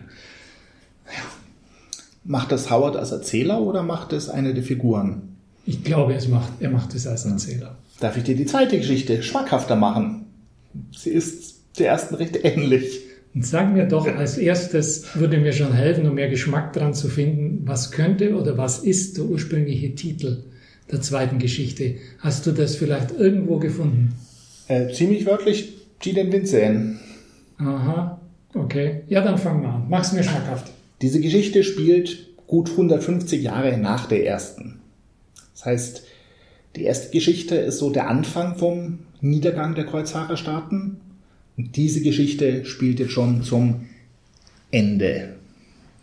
Macht 2.23 2.51
das 2.51 2.69
Howard 2.69 2.97
als 2.97 3.11
Erzähler 3.11 3.61
oder 3.61 3.81
macht 3.81 4.13
es 4.13 4.29
eine 4.29 4.53
der 4.53 4.63
Figuren? 4.63 5.35
Ich 5.65 5.83
glaube, 5.83 6.13
es 6.13 6.27
macht, 6.27 6.53
er 6.59 6.69
macht 6.69 6.93
es 6.93 7.07
als 7.07 7.25
Erzähler. 7.25 7.77
Darf 7.99 8.17
ich 8.17 8.23
dir 8.23 8.35
die 8.35 8.45
zweite 8.45 8.77
Geschichte 8.77 9.23
schmackhafter 9.23 9.75
machen? 9.75 10.25
Sie 10.95 11.09
ist 11.09 11.61
der 11.79 11.87
ersten 11.87 12.15
recht 12.15 12.39
ähnlich. 12.43 13.01
Und 13.33 13.45
sag 13.45 13.73
mir 13.73 13.87
doch 13.87 14.07
als 14.07 14.37
erstes, 14.37 15.15
würde 15.15 15.37
mir 15.37 15.53
schon 15.53 15.73
helfen, 15.73 16.07
um 16.07 16.15
mehr 16.15 16.29
Geschmack 16.29 16.73
dran 16.73 16.93
zu 16.93 17.07
finden, 17.07 17.61
was 17.65 17.91
könnte 17.91 18.35
oder 18.35 18.57
was 18.57 18.79
ist 18.79 19.17
der 19.17 19.25
ursprüngliche 19.25 19.95
Titel 19.95 20.43
der 20.91 21.01
zweiten 21.01 21.39
Geschichte? 21.39 21.95
Hast 22.19 22.45
du 22.45 22.51
das 22.51 22.75
vielleicht 22.75 23.11
irgendwo 23.11 23.57
gefunden? 23.57 24.13
Äh, 24.67 24.91
ziemlich 24.93 25.25
wörtlich 25.25 25.73
Giden 25.99 26.31
Vincent. 26.31 26.99
Aha, 27.57 28.19
okay. 28.53 29.03
Ja, 29.07 29.21
dann 29.21 29.37
fangen 29.37 29.61
wir 29.61 29.69
an. 29.69 29.85
Mach's 29.87 30.11
mir 30.11 30.23
schmackhaft. 30.23 30.71
Diese 31.01 31.19
Geschichte 31.19 31.63
spielt 31.63 32.27
gut 32.47 32.69
150 32.69 33.41
Jahre 33.41 33.77
nach 33.77 34.07
der 34.07 34.25
ersten. 34.25 34.79
Das 35.53 35.65
heißt, 35.65 36.03
die 36.75 36.83
erste 36.83 37.11
Geschichte 37.11 37.55
ist 37.55 37.79
so 37.79 37.89
der 37.89 38.07
Anfang 38.07 38.55
vom 38.55 38.99
Niedergang 39.19 39.75
der 39.75 39.85
Kreuzfahrerstaaten 39.85 40.97
und 41.57 41.75
diese 41.75 42.01
Geschichte 42.01 42.65
spielt 42.65 42.99
jetzt 42.99 43.11
schon 43.11 43.43
zum 43.43 43.87
Ende. 44.71 45.35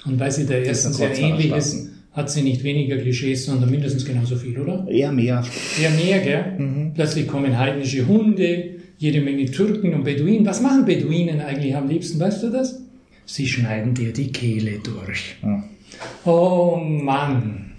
Und 0.05 0.21
weil 0.21 0.31
sie 0.31 0.47
der 0.47 0.67
ersten 0.67 0.93
sehr 0.93 1.17
ähnlich 1.19 1.53
ist, 1.53 1.89
hat 2.13 2.31
sie 2.31 2.43
nicht 2.43 2.65
weniger 2.65 2.97
Klischees, 2.97 3.47
sondern 3.47 3.71
mindestens 3.71 4.05
genauso 4.05 4.37
viel, 4.37 4.59
oder? 4.59 4.87
Eher 4.89 5.13
mehr. 5.13 5.45
Eher 5.81 5.91
mehr, 5.91 6.21
gell? 6.21 6.59
Mhm. 6.59 6.93
Plötzlich 6.95 7.27
kommen 7.27 7.59
heidnische 7.59 8.07
Hunde, 8.07 8.77
jede 8.99 9.21
Menge 9.21 9.47
Türken 9.47 9.95
und 9.95 10.05
Beduinen. 10.05 10.45
Was 10.45 10.61
machen 10.61 10.85
Beduinen 10.85 11.41
eigentlich 11.41 11.77
am 11.77 11.89
liebsten, 11.89 12.19
weißt 12.19 12.43
du 12.43 12.51
das? 12.51 12.83
Sie 13.29 13.47
schneiden 13.47 13.93
dir 13.93 14.15
die 14.15 14.33
Kehle 14.33 14.79
durch. 14.79 15.37
Ja. 15.43 15.63
Oh 16.25 16.77
Mann. 16.77 17.73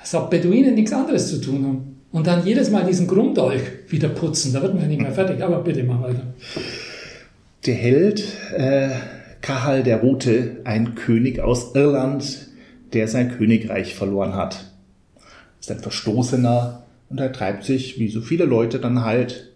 Als 0.00 0.12
ob 0.16 0.30
Beduinen 0.30 0.74
nichts 0.74 0.92
anderes 0.92 1.30
zu 1.30 1.40
tun 1.40 1.64
haben. 1.64 1.96
Und 2.10 2.26
dann 2.26 2.44
jedes 2.44 2.70
Mal 2.70 2.84
diesen 2.84 3.06
Grundolch 3.06 3.62
wieder 3.88 4.08
putzen. 4.08 4.52
Da 4.52 4.62
wird 4.62 4.74
man 4.74 4.82
ja 4.82 4.88
nicht 4.88 5.00
mehr 5.00 5.12
fertig. 5.12 5.42
Aber 5.44 5.62
bitte 5.62 5.84
mach 5.84 6.02
weiter. 6.02 6.34
Der 7.66 7.74
Held, 7.76 8.24
äh, 8.56 8.90
Kahal 9.42 9.84
der 9.84 10.00
Rote, 10.00 10.56
ein 10.64 10.96
König 10.96 11.38
aus 11.38 11.76
Irland, 11.76 12.48
der 12.92 13.06
sein 13.06 13.30
Königreich 13.30 13.94
verloren 13.94 14.34
hat. 14.34 14.72
Ist 15.60 15.70
ein 15.70 15.78
Verstoßener 15.78 16.82
und 17.10 17.20
er 17.20 17.32
treibt 17.32 17.62
sich, 17.62 18.00
wie 18.00 18.08
so 18.08 18.20
viele 18.20 18.44
Leute 18.44 18.80
dann 18.80 19.04
halt, 19.04 19.52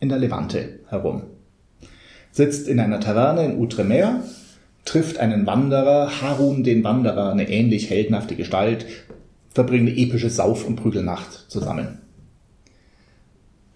in 0.00 0.08
der 0.08 0.18
Levante 0.18 0.80
herum. 0.88 1.24
Sitzt 2.32 2.68
in 2.68 2.80
einer 2.80 3.00
Taverne 3.00 3.44
in 3.44 3.58
Outremer, 3.58 4.22
trifft 4.84 5.18
einen 5.18 5.46
Wanderer, 5.46 6.20
Harun 6.20 6.64
den 6.64 6.84
Wanderer, 6.84 7.32
eine 7.32 7.48
ähnlich 7.48 7.90
heldenhafte 7.90 8.36
Gestalt, 8.36 8.86
verbringen 9.52 9.88
eine 9.88 9.96
epische 9.96 10.30
Sauf- 10.30 10.66
und 10.66 10.76
Prügelnacht 10.76 11.46
zusammen. 11.48 11.98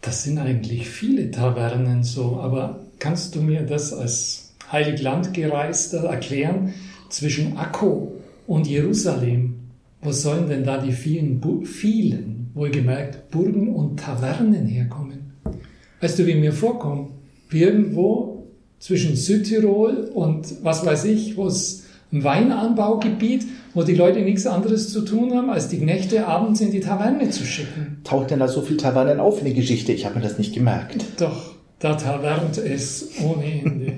Das 0.01 0.23
sind 0.23 0.39
eigentlich 0.39 0.89
viele 0.89 1.31
Tavernen 1.31 2.05
so, 2.05 2.39
aber 2.41 2.81
kannst 2.99 3.35
du 3.35 3.41
mir 3.41 3.63
das 3.63 3.93
als 3.93 4.55
Heiliglandgereister 4.71 6.05
erklären? 6.05 6.75
Zwischen 7.09 7.57
Akko 7.57 8.13
und 8.47 8.67
Jerusalem, 8.67 9.71
wo 10.03 10.13
sollen 10.13 10.49
denn 10.49 10.65
da 10.65 10.79
die 10.79 10.93
vielen, 10.93 11.41
vielen, 11.65 12.51
wohlgemerkt, 12.55 13.31
Burgen 13.31 13.75
und 13.75 14.01
Tavernen 14.01 14.67
herkommen? 14.67 15.33
Weißt 16.01 16.19
du, 16.19 16.27
wie 16.27 16.35
mir 16.35 16.53
vorkommt? 16.53 17.13
Irgendwo 17.51 18.34
zwischen 18.85 19.17
Südtirol 19.17 20.11
und 20.13 20.63
was 20.63 20.85
weiß 20.85 21.07
ich, 21.07 21.39
wo 21.39 21.47
es 21.47 21.85
ein 22.13 22.23
Weinanbaugebiet, 22.23 23.47
wo 23.73 23.83
die 23.83 23.95
Leute 23.95 24.21
nichts 24.21 24.47
anderes 24.47 24.93
zu 24.93 25.01
tun 25.07 25.33
haben, 25.33 25.49
als 25.49 25.69
die 25.69 25.79
Nächte 25.79 26.27
abends 26.27 26.61
in 26.61 26.71
die 26.71 26.81
Taverne 26.81 27.31
zu 27.31 27.47
schicken. 27.47 28.03
Taucht 28.05 28.31
denn 28.31 28.41
da 28.41 28.47
so 28.47 28.61
viel 28.61 28.77
Tavernen 28.77 29.21
auf 29.21 29.39
in 29.39 29.47
der 29.47 29.55
Geschichte? 29.55 29.93
Ich 29.93 30.05
habe 30.05 30.17
mir 30.17 30.21
das 30.21 30.37
nicht 30.37 30.53
gemerkt. 30.53 31.03
Doch, 31.19 31.55
da 31.79 31.95
tavernt 31.95 32.59
es 32.59 33.09
ohne 33.25 33.45
Ende. 33.45 33.93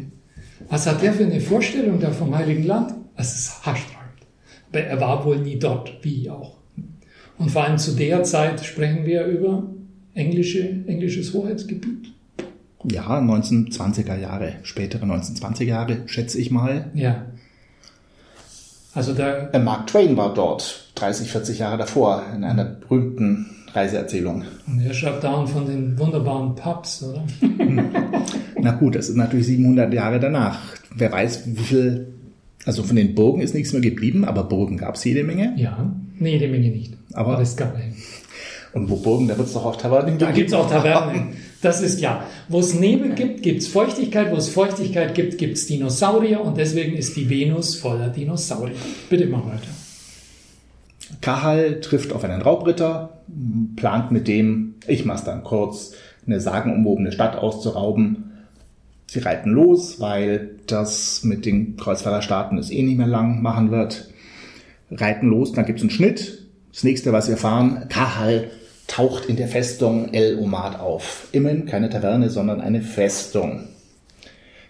Was 0.69 0.87
hat 0.87 1.03
der 1.03 1.15
für 1.15 1.25
eine 1.25 1.41
Vorstellung 1.41 1.99
da 1.99 2.13
vom 2.13 2.33
Heiligen 2.37 2.63
Land? 2.63 2.95
Es 3.17 3.35
ist 3.35 3.67
haarsträubend. 3.67 4.23
Aber 4.71 4.81
er 4.83 5.01
war 5.01 5.25
wohl 5.25 5.39
nie 5.41 5.59
dort, 5.59 5.93
wie 6.03 6.31
auch. 6.31 6.59
Und 7.39 7.51
vor 7.51 7.65
allem 7.65 7.79
zu 7.79 7.97
der 7.97 8.23
Zeit 8.23 8.65
sprechen 8.65 9.05
wir 9.05 9.25
über 9.27 9.69
englische, 10.15 10.61
englisches 10.87 11.35
Hoheitsgebiet. 11.35 12.16
Ja, 12.91 13.19
1920er 13.19 14.17
Jahre, 14.17 14.55
spätere 14.63 15.05
1920er 15.05 15.65
Jahre, 15.65 15.99
schätze 16.07 16.39
ich 16.39 16.51
mal. 16.51 16.91
Ja. 16.95 17.27
Also 18.95 19.13
da. 19.13 19.49
Äh, 19.51 19.59
Mark 19.59 19.89
Twain 19.89 20.17
war 20.17 20.33
dort 20.33 20.91
30, 20.95 21.31
40 21.31 21.59
Jahre 21.59 21.79
davor 21.79 22.23
in 22.35 22.45
einer 22.45 22.65
berühmten 22.65 23.47
Reiseerzählung. 23.75 24.45
Und 24.67 24.81
er 24.81 24.95
schreibt 24.95 25.25
dauernd 25.25 25.51
von 25.51 25.67
den 25.67 25.99
wunderbaren 25.99 26.55
Pubs, 26.55 27.03
oder? 27.03 27.25
Na 28.61 28.73
gut, 28.73 28.95
das 28.95 29.09
ist 29.09 29.17
natürlich 29.17 29.47
700 29.47 29.93
Jahre 29.93 30.19
danach. 30.19 30.61
Wer 30.95 31.13
weiß, 31.13 31.43
wie 31.47 31.63
viel. 31.63 32.07
Also 32.65 32.83
von 32.83 32.97
den 32.97 33.15
Burgen 33.15 33.43
ist 33.43 33.55
nichts 33.55 33.73
mehr 33.73 33.83
geblieben, 33.83 34.25
aber 34.25 34.43
Burgen 34.45 34.77
gab 34.77 34.97
es 34.97 35.05
jede 35.05 35.23
Menge. 35.23 35.53
Ja, 35.57 35.93
nee, 36.19 36.33
jede 36.33 36.49
Menge 36.49 36.71
nicht. 36.71 36.95
Aber, 37.13 37.35
aber 37.35 37.43
es 37.43 37.57
gab 37.57 37.77
eine. 37.77 37.93
Und 38.73 38.91
wo 38.91 38.97
Burgen, 38.97 39.29
da 39.29 39.39
wird 39.39 39.47
es 39.47 39.55
doch 39.55 39.65
auch 39.65 39.77
Tavernen 39.77 40.19
Da 40.19 40.33
gibt 40.33 40.49
es 40.49 40.55
auch 40.55 40.69
Tavernen. 40.69 41.35
Das 41.67 41.83
ist 41.83 41.99
klar. 41.99 42.25
Wo 42.49 42.61
es 42.61 42.75
Nebel 42.75 43.17
gibt, 43.17 43.43
gibt 43.43 43.61
es 43.61 43.67
Feuchtigkeit. 43.67 44.31
Wo 44.31 44.37
es 44.37 44.49
Feuchtigkeit 44.49 45.17
gibt, 45.17 45.37
gibt 45.37 45.57
es 45.57 45.67
Dinosaurier. 45.67 46.41
Und 46.41 46.59
deswegen 46.59 46.97
ist 46.97 47.17
die 47.17 47.29
Venus 47.29 47.75
voller 47.75 48.09
Dinosaurier. 48.09 48.77
Bitte 49.11 49.27
mach 49.27 49.45
weiter. 49.45 49.67
Kahal 51.21 51.81
trifft 51.81 52.13
auf 52.13 52.23
einen 52.23 52.41
Raubritter, 52.41 53.19
plant 53.75 54.13
mit 54.13 54.29
dem, 54.29 54.75
ich 54.87 55.05
mach's 55.05 55.25
dann 55.25 55.43
kurz, 55.43 55.95
eine 56.25 56.41
sagenumwobene 56.41 57.11
Stadt 57.11 57.35
auszurauben. 57.35 58.31
Sie 59.09 59.19
reiten 59.19 59.51
los, 59.51 59.99
weil 59.99 60.51
das 60.69 61.25
mit 61.25 61.47
den 61.47 61.77
Kreuzfahrerstaaten 61.77 62.59
es 62.59 62.71
eh 62.71 62.85
nicht 62.85 62.97
mehr 62.99 63.09
lang 63.09 63.43
machen 63.43 63.73
wird. 63.73 64.09
Reiten 64.93 65.27
los, 65.27 65.53
dann 65.53 65.67
gibt's 65.67 65.83
einen 65.83 65.91
Schnitt. 65.91 66.47
Das 66.73 66.85
nächste, 66.85 67.13
was 67.13 67.27
wir 67.27 67.33
erfahren, 67.33 67.87
Kahal 67.89 68.53
taucht 68.87 69.27
in 69.27 69.37
der 69.37 69.49
Festung 69.49 70.13
El 70.13 70.39
Omad 70.39 70.81
auf. 70.81 71.29
Immen 71.33 71.67
keine 71.67 71.91
Taverne, 71.91 72.31
sondern 72.31 72.61
eine 72.61 72.83
Festung. 72.83 73.69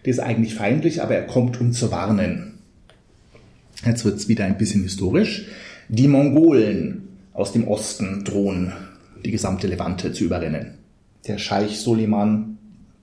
Die 0.04 0.10
ist 0.10 0.20
eigentlich 0.20 0.54
feindlich, 0.54 1.02
aber 1.02 1.14
er 1.14 1.26
kommt, 1.26 1.60
um 1.60 1.72
zu 1.72 1.90
warnen. 1.90 2.58
Jetzt 3.84 4.04
wird's 4.04 4.28
wieder 4.28 4.44
ein 4.44 4.58
bisschen 4.58 4.82
historisch. 4.82 5.46
Die 5.88 6.08
Mongolen 6.08 7.08
aus 7.34 7.52
dem 7.52 7.68
Osten 7.68 8.24
drohen, 8.24 8.72
die 9.24 9.30
gesamte 9.30 9.66
Levante 9.66 10.12
zu 10.12 10.24
überrennen. 10.24 10.78
Der 11.26 11.38
Scheich 11.38 11.78
Soliman 11.80 12.58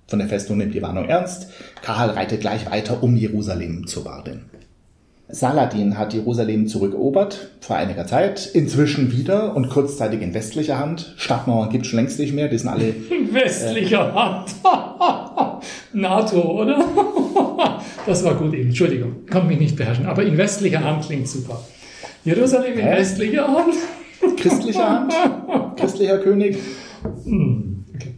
von 0.07 0.19
der 0.19 0.27
Festung 0.27 0.57
nimmt 0.57 0.73
die 0.73 0.81
Warnung 0.81 1.07
ernst. 1.09 1.49
Kahal 1.81 2.09
reitet 2.11 2.41
gleich 2.41 2.69
weiter, 2.69 3.03
um 3.03 3.15
Jerusalem 3.15 3.87
zu 3.87 4.05
warnen. 4.05 4.45
Saladin 5.29 5.97
hat 5.97 6.13
Jerusalem 6.13 6.67
zurückerobert 6.67 7.51
vor 7.61 7.77
einiger 7.77 8.05
Zeit, 8.05 8.45
inzwischen 8.53 9.11
wieder 9.11 9.55
und 9.55 9.69
kurzzeitig 9.69 10.21
in 10.21 10.33
westlicher 10.33 10.77
Hand. 10.77 11.13
Stadtmauern 11.17 11.69
gibt 11.69 11.85
es 11.85 11.91
schon 11.91 11.99
längst 11.99 12.19
nicht 12.19 12.33
mehr, 12.33 12.49
die 12.49 12.57
sind 12.57 12.69
alle. 12.69 12.89
In 13.09 13.33
westlicher 13.33 14.09
äh, 14.09 14.11
Hand. 14.11 14.55
NATO, 15.93 16.61
oder? 16.61 16.85
das 18.05 18.23
war 18.23 18.35
gut 18.35 18.53
eben, 18.53 18.67
Entschuldigung, 18.67 19.25
kann 19.25 19.47
mich 19.47 19.59
nicht 19.59 19.75
beherrschen, 19.75 20.05
aber 20.05 20.23
in 20.23 20.37
westlicher 20.37 20.83
Hand 20.83 21.05
klingt 21.05 21.27
super. 21.27 21.63
Jerusalem 22.25 22.73
in 22.73 22.85
Hä? 22.85 22.97
westlicher 22.99 23.47
Hand? 23.47 23.75
Christlicher 24.37 24.89
Hand? 24.89 25.13
Christlicher 25.77 26.17
König? 26.17 26.57
Hm, 27.23 27.85
okay. 27.95 28.13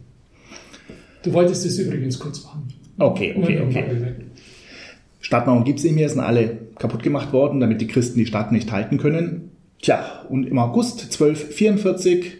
Du 1.22 1.32
wolltest 1.32 1.64
es 1.64 1.78
übrigens 1.78 2.18
kurz 2.18 2.42
machen. 2.44 2.68
Okay, 2.98 3.34
okay, 3.38 3.60
okay. 3.60 4.14
Stadtmauern 5.20 5.64
gibt 5.64 5.78
es 5.78 5.84
nicht 5.84 5.94
mehr, 5.94 6.08
sind 6.08 6.20
alle 6.20 6.65
kaputt 6.78 7.02
gemacht 7.02 7.32
worden, 7.32 7.60
damit 7.60 7.80
die 7.80 7.86
Christen 7.86 8.18
die 8.18 8.26
Stadt 8.26 8.52
nicht 8.52 8.70
halten 8.72 8.98
können. 8.98 9.50
Tja, 9.80 10.24
und 10.28 10.46
im 10.46 10.58
August 10.58 11.02
1244 11.04 12.38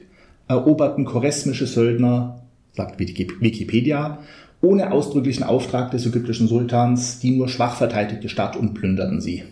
eroberten 0.48 1.04
choresmische 1.04 1.66
Söldner, 1.66 2.42
sagt 2.72 2.98
Wikipedia, 2.98 4.18
ohne 4.60 4.92
ausdrücklichen 4.92 5.44
Auftrag 5.44 5.90
des 5.90 6.06
ägyptischen 6.06 6.48
Sultans 6.48 7.18
die 7.20 7.30
nur 7.30 7.48
schwach 7.48 7.76
verteidigte 7.76 8.28
Stadt 8.28 8.56
und 8.56 8.74
plünderten 8.74 9.20
sie. 9.20 9.44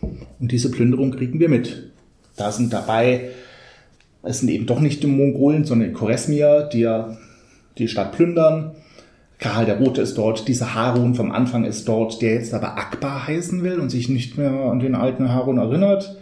Und 0.00 0.52
diese 0.52 0.70
Plünderung 0.70 1.10
kriegen 1.10 1.40
wir 1.40 1.48
mit. 1.48 1.90
Da 2.36 2.52
sind 2.52 2.72
dabei, 2.72 3.30
es 4.22 4.40
sind 4.40 4.48
eben 4.50 4.66
doch 4.66 4.80
nicht 4.80 5.02
die 5.02 5.08
Mongolen, 5.08 5.64
sondern 5.64 5.88
die 5.88 5.94
Choresmier, 5.94 6.68
die 6.72 6.80
ja 6.80 7.16
die 7.78 7.88
Stadt 7.88 8.12
plündern. 8.12 8.72
Karl 9.38 9.66
der 9.66 9.78
Rote 9.78 10.02
ist 10.02 10.18
dort, 10.18 10.48
dieser 10.48 10.74
Harun 10.74 11.14
vom 11.14 11.30
Anfang 11.30 11.64
ist 11.64 11.86
dort, 11.88 12.20
der 12.22 12.34
jetzt 12.34 12.54
aber 12.54 12.76
Akbar 12.76 13.26
heißen 13.26 13.62
will 13.62 13.78
und 13.78 13.90
sich 13.90 14.08
nicht 14.08 14.36
mehr 14.36 14.50
an 14.50 14.80
den 14.80 14.94
alten 14.94 15.32
Harun 15.32 15.58
erinnert. 15.58 16.18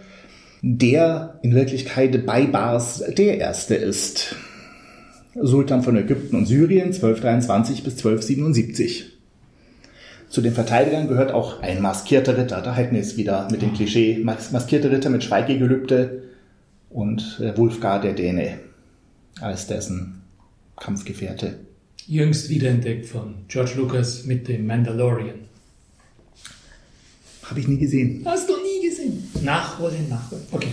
der 0.62 1.38
in 1.42 1.54
Wirklichkeit 1.54 2.26
bei 2.26 2.46
Bars 2.46 3.04
der 3.16 3.38
Erste 3.38 3.74
ist. 3.76 4.34
Sultan 5.40 5.82
von 5.82 5.96
Ägypten 5.96 6.34
und 6.34 6.46
Syrien 6.46 6.86
1223 6.86 7.84
bis 7.84 7.98
1277. 7.98 9.12
Zu 10.28 10.40
den 10.40 10.54
Verteidigern 10.54 11.08
gehört 11.08 11.32
auch 11.32 11.62
ein 11.62 11.82
maskierter 11.82 12.36
Ritter. 12.36 12.62
Da 12.62 12.74
hätten 12.74 12.94
wir 12.94 13.02
es 13.02 13.16
wieder 13.16 13.48
mit 13.50 13.62
dem 13.62 13.74
Klischee. 13.74 14.18
Maskierte 14.24 14.90
Ritter 14.90 15.10
mit 15.10 15.22
Schweigegelübde 15.22 16.22
und 16.90 17.40
äh, 17.40 17.56
Wulfgar 17.56 18.00
der 18.00 18.14
Däne 18.14 18.58
als 19.40 19.66
dessen 19.66 20.22
Kampfgefährte. 20.76 21.65
Jüngst 22.08 22.48
wiederentdeckt 22.48 23.06
von 23.06 23.34
George 23.48 23.72
Lucas 23.76 24.24
mit 24.26 24.46
dem 24.46 24.66
Mandalorian. 24.66 25.40
Habe 27.42 27.60
ich 27.60 27.66
nie 27.66 27.78
gesehen. 27.78 28.22
Hast 28.24 28.48
du 28.48 28.54
nie 28.54 28.88
gesehen? 28.88 29.28
Nachholen, 29.42 30.08
nachholen. 30.08 30.44
Okay. 30.52 30.68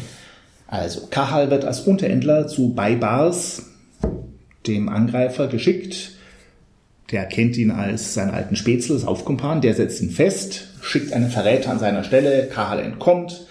Also, 0.68 1.08
Kahal 1.10 1.50
wird 1.50 1.66
als 1.66 1.82
Unterhändler 1.82 2.48
zu 2.48 2.74
Baibars, 2.74 3.64
dem 4.68 4.90
Angreifer, 4.90 5.48
geschickt. 5.48 6.12
Der 7.12 7.22
erkennt 7.22 7.58
ihn 7.58 7.72
als 7.72 8.14
seinen 8.14 8.32
alten 8.32 8.56
Spätzle, 8.56 8.98
Saufkumpan, 8.98 9.62
der 9.62 9.74
setzt 9.74 10.02
ihn 10.02 10.12
fest, 10.12 10.70
schickt 10.82 11.14
einen 11.14 11.30
Verräter 11.30 11.72
an 11.72 11.80
seiner 11.80 12.04
Stelle, 12.04 12.48
Kahal 12.48 12.80
entkommt. 12.80 13.48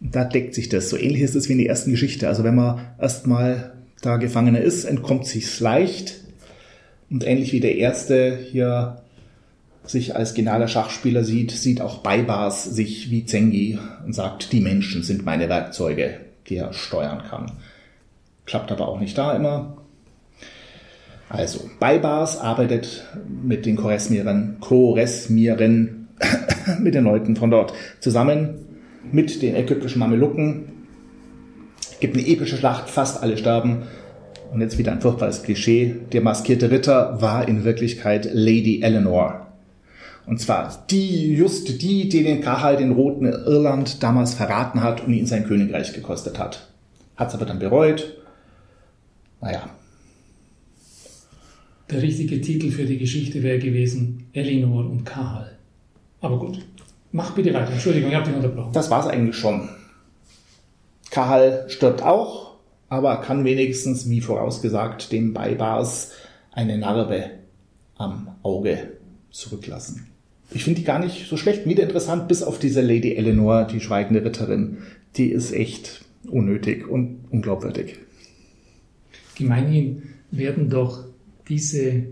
Da 0.00 0.24
deckt 0.24 0.54
sich 0.54 0.68
das. 0.68 0.88
So 0.88 0.96
ähnlich 0.96 1.22
ist 1.22 1.34
es 1.34 1.48
wie 1.48 1.52
in 1.52 1.58
der 1.58 1.68
ersten 1.68 1.90
Geschichte. 1.90 2.28
Also 2.28 2.44
wenn 2.44 2.54
man 2.54 2.80
erstmal 2.98 3.72
da 4.00 4.16
Gefangener 4.16 4.60
ist, 4.60 4.84
entkommt 4.84 5.26
sich's 5.26 5.60
leicht. 5.60 6.27
Und 7.10 7.26
ähnlich 7.26 7.52
wie 7.52 7.60
der 7.60 7.76
erste 7.76 8.36
hier 8.36 9.02
sich 9.84 10.14
als 10.14 10.34
genialer 10.34 10.68
Schachspieler 10.68 11.24
sieht, 11.24 11.50
sieht 11.50 11.80
auch 11.80 11.98
Baibars 11.98 12.64
sich 12.64 13.10
wie 13.10 13.24
Zengi 13.24 13.78
und 14.04 14.14
sagt, 14.14 14.52
die 14.52 14.60
Menschen 14.60 15.02
sind 15.02 15.24
meine 15.24 15.48
Werkzeuge, 15.48 16.20
die 16.48 16.56
er 16.56 16.72
steuern 16.72 17.22
kann. 17.28 17.52
Klappt 18.44 18.70
aber 18.72 18.88
auch 18.88 19.00
nicht 19.00 19.16
da 19.16 19.34
immer. 19.34 19.78
Also, 21.30 21.68
Baibars 21.78 22.38
arbeitet 22.38 23.04
mit 23.42 23.66
den 23.66 23.76
Choresmieren, 23.76 24.56
Choresmieren, 24.60 26.08
mit 26.80 26.94
den 26.94 27.04
Leuten 27.04 27.36
von 27.36 27.50
dort 27.50 27.74
zusammen, 28.00 28.66
mit 29.12 29.42
den 29.42 29.54
ägyptischen 29.54 29.98
Mamelucken. 30.00 30.72
Gibt 32.00 32.16
eine 32.16 32.26
epische 32.26 32.56
Schlacht, 32.56 32.88
fast 32.88 33.22
alle 33.22 33.36
sterben. 33.36 33.82
Und 34.52 34.60
jetzt 34.60 34.78
wieder 34.78 34.92
ein 34.92 35.00
furchtbares 35.00 35.42
Klischee. 35.42 35.96
Der 36.12 36.22
maskierte 36.22 36.70
Ritter 36.70 37.20
war 37.20 37.46
in 37.46 37.64
Wirklichkeit 37.64 38.28
Lady 38.32 38.82
Eleanor. 38.82 39.46
Und 40.26 40.40
zwar 40.40 40.84
die, 40.90 41.34
just 41.34 41.80
die, 41.80 42.08
die 42.08 42.22
den 42.22 42.40
Kahal, 42.40 42.76
den 42.76 42.92
Roten 42.92 43.26
Irland 43.26 44.02
damals 44.02 44.34
verraten 44.34 44.82
hat 44.82 45.06
und 45.06 45.14
ihn 45.14 45.26
sein 45.26 45.46
Königreich 45.46 45.94
gekostet 45.94 46.38
hat. 46.38 46.68
Hat 47.16 47.28
es 47.28 47.34
aber 47.34 47.46
dann 47.46 47.58
bereut. 47.58 48.14
Naja. 49.40 49.70
Der 51.90 52.02
richtige 52.02 52.40
Titel 52.40 52.70
für 52.70 52.84
die 52.84 52.98
Geschichte 52.98 53.42
wäre 53.42 53.58
gewesen 53.58 54.26
Elinor 54.34 54.90
und 54.90 55.04
Kahal. 55.04 55.56
Aber 56.20 56.38
gut. 56.38 56.58
Mach 57.12 57.30
bitte 57.30 57.54
weiter. 57.54 57.72
Entschuldigung, 57.72 58.10
ich 58.10 58.16
habe 58.16 58.26
dich 58.26 58.36
unterbrochen. 58.36 58.72
Das 58.72 58.90
war's 58.90 59.06
eigentlich 59.06 59.36
schon. 59.36 59.68
Kahal 61.10 61.64
stirbt 61.68 62.02
auch, 62.02 62.47
aber 62.88 63.20
kann 63.20 63.44
wenigstens, 63.44 64.08
wie 64.08 64.20
vorausgesagt, 64.20 65.12
dem 65.12 65.34
Baibars 65.34 66.12
eine 66.52 66.78
Narbe 66.78 67.30
am 67.96 68.28
Auge 68.42 68.92
zurücklassen. 69.30 70.06
Ich 70.50 70.64
finde 70.64 70.80
die 70.80 70.86
gar 70.86 70.98
nicht 70.98 71.28
so 71.28 71.36
schlecht, 71.36 71.66
wieder 71.66 71.82
interessant, 71.82 72.28
bis 72.28 72.42
auf 72.42 72.58
diese 72.58 72.80
Lady 72.80 73.14
Eleanor, 73.14 73.64
die 73.64 73.80
schweigende 73.80 74.24
Ritterin. 74.24 74.78
Die 75.16 75.30
ist 75.30 75.52
echt 75.52 76.04
unnötig 76.26 76.88
und 76.88 77.24
unglaubwürdig. 77.30 77.96
Gemeinhin 79.36 80.02
werden 80.30 80.70
doch 80.70 81.04
diese 81.48 82.04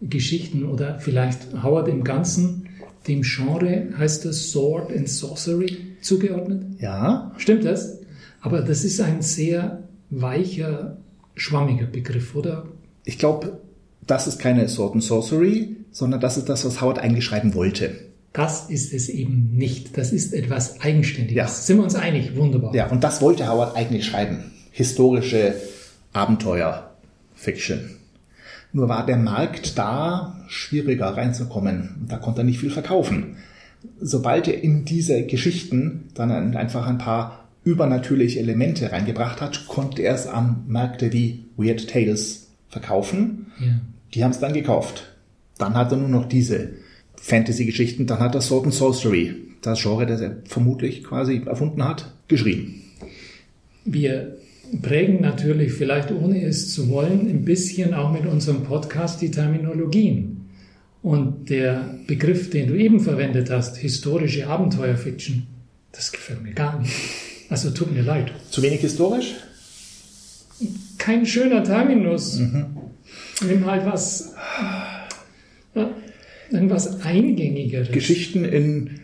Geschichten 0.00 0.64
oder 0.64 0.98
vielleicht 1.00 1.62
Howard 1.62 1.88
im 1.88 2.04
Ganzen 2.04 2.68
dem 3.08 3.22
Genre, 3.22 3.88
heißt 3.96 4.26
das 4.26 4.50
Sword 4.50 4.92
and 4.94 5.08
Sorcery, 5.08 5.96
zugeordnet? 6.02 6.62
Ja. 6.78 7.32
Stimmt 7.38 7.64
das? 7.64 8.00
Aber 8.40 8.62
das 8.62 8.84
ist 8.84 9.00
ein 9.00 9.22
sehr 9.22 9.82
weicher, 10.10 10.96
schwammiger 11.34 11.86
Begriff, 11.86 12.34
oder? 12.34 12.66
Ich 13.04 13.18
glaube, 13.18 13.60
das 14.06 14.26
ist 14.26 14.38
keine 14.38 14.68
Sword 14.68 14.94
and 14.94 15.02
Sorcery, 15.02 15.76
sondern 15.90 16.20
das 16.20 16.36
ist 16.36 16.48
das, 16.48 16.64
was 16.64 16.80
Howard 16.80 16.98
eigentlich 16.98 17.24
schreiben 17.24 17.54
wollte. 17.54 17.94
Das 18.32 18.70
ist 18.70 18.92
es 18.92 19.08
eben 19.08 19.50
nicht. 19.56 19.96
Das 19.96 20.12
ist 20.12 20.32
etwas 20.32 20.80
Eigenständiges. 20.80 21.36
Ja. 21.36 21.48
Sind 21.48 21.78
wir 21.78 21.84
uns 21.84 21.94
einig? 21.94 22.36
Wunderbar. 22.36 22.74
Ja, 22.74 22.88
und 22.88 23.02
das 23.02 23.20
wollte 23.20 23.48
Howard 23.50 23.76
eigentlich 23.76 24.06
schreiben. 24.06 24.52
Historische 24.70 25.54
Abenteuer, 26.12 26.90
Fiction. 27.34 27.96
Nur 28.72 28.88
war 28.88 29.06
der 29.06 29.16
Markt 29.16 29.78
da 29.78 30.44
schwieriger 30.46 31.16
reinzukommen. 31.16 32.06
Da 32.06 32.18
konnte 32.18 32.42
er 32.42 32.44
nicht 32.44 32.60
viel 32.60 32.70
verkaufen. 32.70 33.36
Sobald 34.00 34.46
er 34.46 34.62
in 34.62 34.84
diese 34.84 35.24
Geschichten 35.24 36.10
dann 36.14 36.56
einfach 36.56 36.86
ein 36.86 36.98
paar 36.98 37.47
übernatürliche 37.68 38.40
Elemente 38.40 38.90
reingebracht 38.90 39.40
hat, 39.40 39.66
konnte 39.68 40.02
er 40.02 40.14
es 40.14 40.26
an 40.26 40.64
Märkte 40.66 41.12
wie 41.12 41.44
Weird 41.56 41.88
Tales 41.88 42.48
verkaufen. 42.68 43.52
Ja. 43.60 43.80
Die 44.14 44.24
haben 44.24 44.30
es 44.30 44.40
dann 44.40 44.54
gekauft. 44.54 45.14
Dann 45.58 45.74
hat 45.74 45.92
er 45.92 45.98
nur 45.98 46.08
noch 46.08 46.26
diese 46.26 46.70
Fantasy-Geschichten, 47.16 48.06
dann 48.06 48.20
hat 48.20 48.34
er 48.34 48.40
Sword 48.40 48.66
and 48.66 48.74
Sorcery, 48.74 49.34
das 49.60 49.82
Genre, 49.82 50.06
das 50.06 50.20
er 50.20 50.36
vermutlich 50.44 51.04
quasi 51.04 51.42
erfunden 51.44 51.84
hat, 51.84 52.14
geschrieben. 52.28 52.82
Wir 53.84 54.36
prägen 54.80 55.20
natürlich, 55.20 55.72
vielleicht 55.72 56.12
ohne 56.12 56.42
es 56.42 56.72
zu 56.72 56.88
wollen, 56.88 57.28
ein 57.28 57.44
bisschen 57.44 57.92
auch 57.92 58.12
mit 58.12 58.24
unserem 58.24 58.62
Podcast 58.62 59.20
die 59.20 59.30
Terminologien. 59.30 60.48
Und 61.02 61.50
der 61.50 61.98
Begriff, 62.06 62.50
den 62.50 62.68
du 62.68 62.74
eben 62.74 63.00
verwendet 63.00 63.50
hast, 63.50 63.76
historische 63.76 64.46
Abenteuerfiction, 64.46 65.46
das 65.92 66.12
gefällt 66.12 66.42
mir 66.42 66.52
gar 66.52 66.78
nicht. 66.78 66.92
Also 67.48 67.70
tut 67.70 67.92
mir 67.92 68.02
leid. 68.02 68.32
Zu 68.50 68.62
wenig 68.62 68.80
historisch? 68.80 69.36
Kein 70.98 71.24
schöner 71.24 71.62
Terminus. 71.64 72.38
Nimm 72.38 73.64
halt 73.66 73.86
was, 73.86 74.34
ja, 75.74 75.90
irgendwas 76.50 77.00
Eingängigeres. 77.02 77.92
Geschichten 77.92 78.44
in 78.44 79.00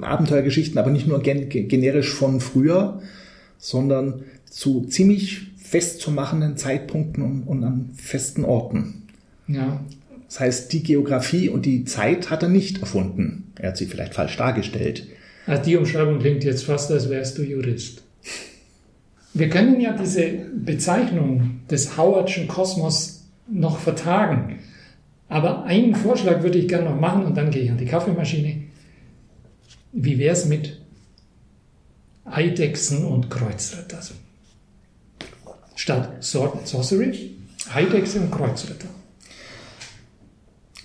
Abenteuergeschichten, 0.00 0.78
aber 0.78 0.90
nicht 0.90 1.06
nur 1.06 1.22
gen 1.22 1.48
generisch 1.48 2.12
von 2.12 2.40
früher, 2.40 3.02
sondern 3.58 4.24
zu 4.50 4.86
ziemlich 4.86 5.48
festzumachenden 5.58 6.56
Zeitpunkten 6.56 7.22
und, 7.22 7.42
und 7.42 7.64
an 7.64 7.90
festen 7.96 8.44
Orten. 8.44 9.02
Ja, 9.48 9.84
Das 10.28 10.40
heißt, 10.40 10.72
die 10.72 10.82
Geografie 10.82 11.48
und 11.48 11.66
die 11.66 11.84
Zeit 11.84 12.30
hat 12.30 12.42
er 12.42 12.48
nicht 12.48 12.80
erfunden. 12.80 13.52
Er 13.58 13.68
hat 13.68 13.76
sie 13.76 13.86
vielleicht 13.86 14.14
falsch 14.14 14.36
dargestellt. 14.36 15.06
Also 15.46 15.62
die 15.62 15.76
Umschreibung 15.76 16.18
klingt 16.18 16.44
jetzt 16.44 16.64
fast, 16.64 16.90
als 16.90 17.08
wärst 17.08 17.38
du 17.38 17.42
Jurist. 17.42 18.02
Wir 19.32 19.48
können 19.48 19.80
ja 19.80 19.92
diese 19.92 20.28
Bezeichnung 20.54 21.60
des 21.70 21.96
Howardschen 21.96 22.48
Kosmos 22.48 23.26
noch 23.48 23.78
vertagen. 23.78 24.60
Aber 25.28 25.64
einen 25.64 25.94
Vorschlag 25.94 26.42
würde 26.42 26.58
ich 26.58 26.68
gerne 26.68 26.90
noch 26.90 27.00
machen 27.00 27.24
und 27.24 27.36
dann 27.36 27.50
gehe 27.50 27.62
ich 27.62 27.70
an 27.70 27.78
die 27.78 27.86
Kaffeemaschine. 27.86 28.62
Wie 29.92 30.18
wäre 30.18 30.32
es 30.32 30.46
mit 30.46 30.80
Eidechsen 32.24 33.04
und 33.04 33.30
Kreuzritter? 33.30 34.00
Statt 35.74 36.24
Sword 36.24 36.56
and 36.56 36.66
Sorcery, 36.66 37.32
Eidechse 37.74 38.20
und 38.20 38.30
Kreuzritter. 38.30 38.88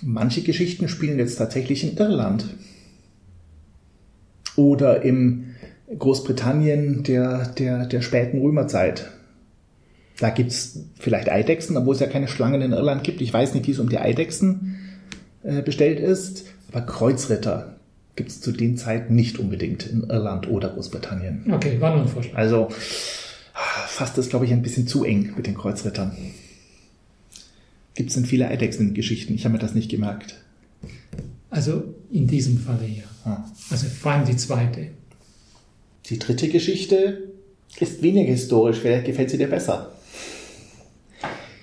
Manche 0.02 0.42
Geschichten 0.42 0.88
spielen 0.88 1.18
jetzt 1.18 1.36
tatsächlich 1.36 1.84
in 1.84 1.96
Irland. 1.96 2.44
Oder 4.56 5.02
im 5.02 5.54
Großbritannien 5.98 7.02
der, 7.02 7.48
der, 7.48 7.86
der 7.86 8.02
späten 8.02 8.40
Römerzeit. 8.40 9.10
Da 10.18 10.30
gibt's 10.30 10.80
vielleicht 10.98 11.30
Eidechsen, 11.30 11.76
obwohl 11.76 11.94
es 11.94 12.00
ja 12.00 12.06
keine 12.06 12.28
Schlangen 12.28 12.62
in 12.62 12.72
Irland 12.72 13.02
gibt. 13.02 13.20
Ich 13.20 13.32
weiß 13.32 13.54
nicht, 13.54 13.66
wie 13.66 13.72
es 13.72 13.78
um 13.78 13.88
die 13.88 13.98
Eidechsen 13.98 14.76
äh, 15.42 15.62
bestellt 15.62 15.98
ist. 15.98 16.46
Aber 16.70 16.82
Kreuzritter 16.82 17.76
gibt's 18.16 18.40
zu 18.40 18.52
den 18.52 18.76
Zeiten 18.76 19.14
nicht 19.14 19.38
unbedingt 19.38 19.86
in 19.86 20.04
Irland 20.04 20.48
oder 20.48 20.68
Großbritannien. 20.70 21.52
Okay, 21.52 21.80
war 21.80 21.94
nur 21.94 22.02
ein 22.02 22.08
Vorschlag. 22.08 22.36
Also 22.36 22.68
fasst 23.52 24.16
das, 24.18 24.28
glaube 24.28 24.44
ich, 24.44 24.52
ein 24.52 24.62
bisschen 24.62 24.86
zu 24.86 25.04
eng 25.04 25.32
mit 25.36 25.46
den 25.46 25.54
Kreuzrittern. 25.54 26.16
Gibt 27.94 28.08
es 28.08 28.14
denn 28.14 28.24
viele 28.24 28.48
Eidechsen-Geschichten? 28.48 29.34
Ich 29.34 29.44
habe 29.44 29.54
mir 29.54 29.58
das 29.58 29.74
nicht 29.74 29.90
gemerkt. 29.90 30.42
Also 31.50 31.94
in 32.10 32.26
diesem 32.26 32.58
Falle 32.58 32.86
ja. 32.86 33.04
Ah. 33.24 33.44
Also 33.70 33.86
vor 33.86 34.12
allem 34.12 34.24
die 34.24 34.36
zweite. 34.36 34.88
Die 36.06 36.18
dritte 36.18 36.48
Geschichte 36.48 37.28
ist 37.78 38.02
weniger 38.02 38.30
historisch. 38.30 38.78
Vielleicht 38.78 39.06
gefällt 39.06 39.30
sie 39.30 39.38
dir 39.38 39.48
besser. 39.48 39.92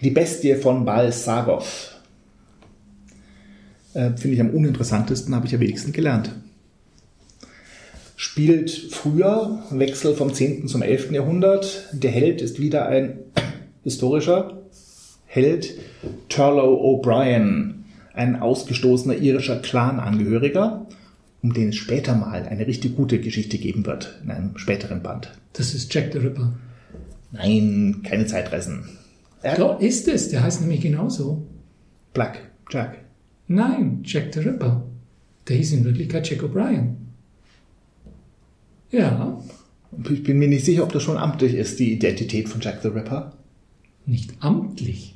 Die 0.02 0.12
Bestie 0.12 0.56
von 0.56 0.86
Bal 0.86 1.12
Sagoth. 1.12 2.00
Äh, 3.93 4.12
Finde 4.15 4.36
ich 4.36 4.41
am 4.41 4.52
uninteressantesten, 4.52 5.36
habe 5.36 5.48
ich 5.48 5.56
am 5.56 5.60
wenigsten 5.60 5.91
gelernt. 5.91 6.32
Spielt 8.15 8.69
früher, 8.72 9.63
Wechsel 9.72 10.13
vom 10.13 10.34
10. 10.34 10.67
zum 10.67 10.82
11. 10.82 11.12
Jahrhundert. 11.12 11.89
Der 11.91 12.12
Held 12.12 12.41
ist 12.41 12.60
wieder 12.60 12.88
ein 12.88 13.19
historischer 13.84 14.60
Held, 15.26 15.76
Turlough 16.28 16.82
O'Brien, 16.82 17.84
ein 18.13 18.36
ausgestoßener 18.41 19.17
irischer 19.17 19.58
Clan-Angehöriger, 19.58 20.88
um 21.41 21.54
den 21.54 21.69
es 21.69 21.75
später 21.78 22.15
mal 22.15 22.43
eine 22.43 22.67
richtig 22.67 22.95
gute 22.95 23.19
Geschichte 23.19 23.58
geben 23.58 23.86
wird, 23.86 24.19
in 24.23 24.32
einem 24.32 24.58
späteren 24.58 25.02
Band. 25.02 25.32
Das 25.54 25.73
ist 25.73 25.93
Jack 25.93 26.12
the 26.13 26.19
Ripper. 26.19 26.54
Nein, 27.32 28.02
keine 28.04 28.25
Zeitreisen. 28.25 28.89
Er 29.41 29.56
Doch, 29.56 29.80
ist 29.80 30.08
es. 30.08 30.30
Der 30.30 30.43
heißt 30.43 30.62
nämlich 30.62 30.82
genauso. 30.82 31.45
Black 32.13 32.39
Jack. 32.69 32.97
Nein, 33.47 34.02
Jack 34.04 34.34
the 34.34 34.41
Ripper. 34.41 34.84
Der 35.47 35.56
hieß 35.58 35.73
in 35.73 35.86
Wirklichkeit 35.86 36.30
Jack 36.30 36.41
O'Brien. 36.43 36.95
Ja, 38.91 39.41
Ich 40.12 40.23
bin 40.23 40.39
mir 40.39 40.47
nicht 40.47 40.65
sicher, 40.65 40.84
ob 40.84 40.91
das 40.91 41.04
schon 41.04 41.17
amtlich 41.17 41.54
ist, 41.54 41.80
die 41.80 41.93
Identität 41.93 42.49
von 42.49 42.62
Jack 42.62 42.82
the 42.82 42.89
Ripper. 42.89 43.34
nicht 44.06 44.34
amtlich. 44.39 45.15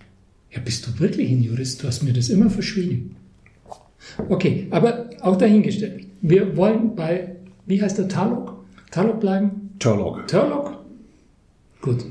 Ja, 0.51 0.59
bist 0.59 0.85
du 0.85 0.99
wirklich 0.99 1.31
ein 1.31 1.41
Jurist? 1.41 1.81
Du 1.81 1.87
hast 1.87 2.03
mir 2.03 2.13
das 2.13 2.29
immer 2.29 2.49
verschwiegen. 2.49 3.15
Okay, 4.29 4.67
aber 4.69 5.09
auch 5.21 5.35
dahingestellt. 5.37 6.05
Wir 6.25 6.55
wollen 6.55 6.95
bei, 6.95 7.35
wie 7.65 7.81
heißt 7.81 7.97
der, 7.97 8.07
Talok? 8.07 8.63
Talok 8.91 9.19
bleiben? 9.19 9.71
Turlock. 9.79 10.25
Turlock? 10.27 10.85
Gut. 11.81 12.05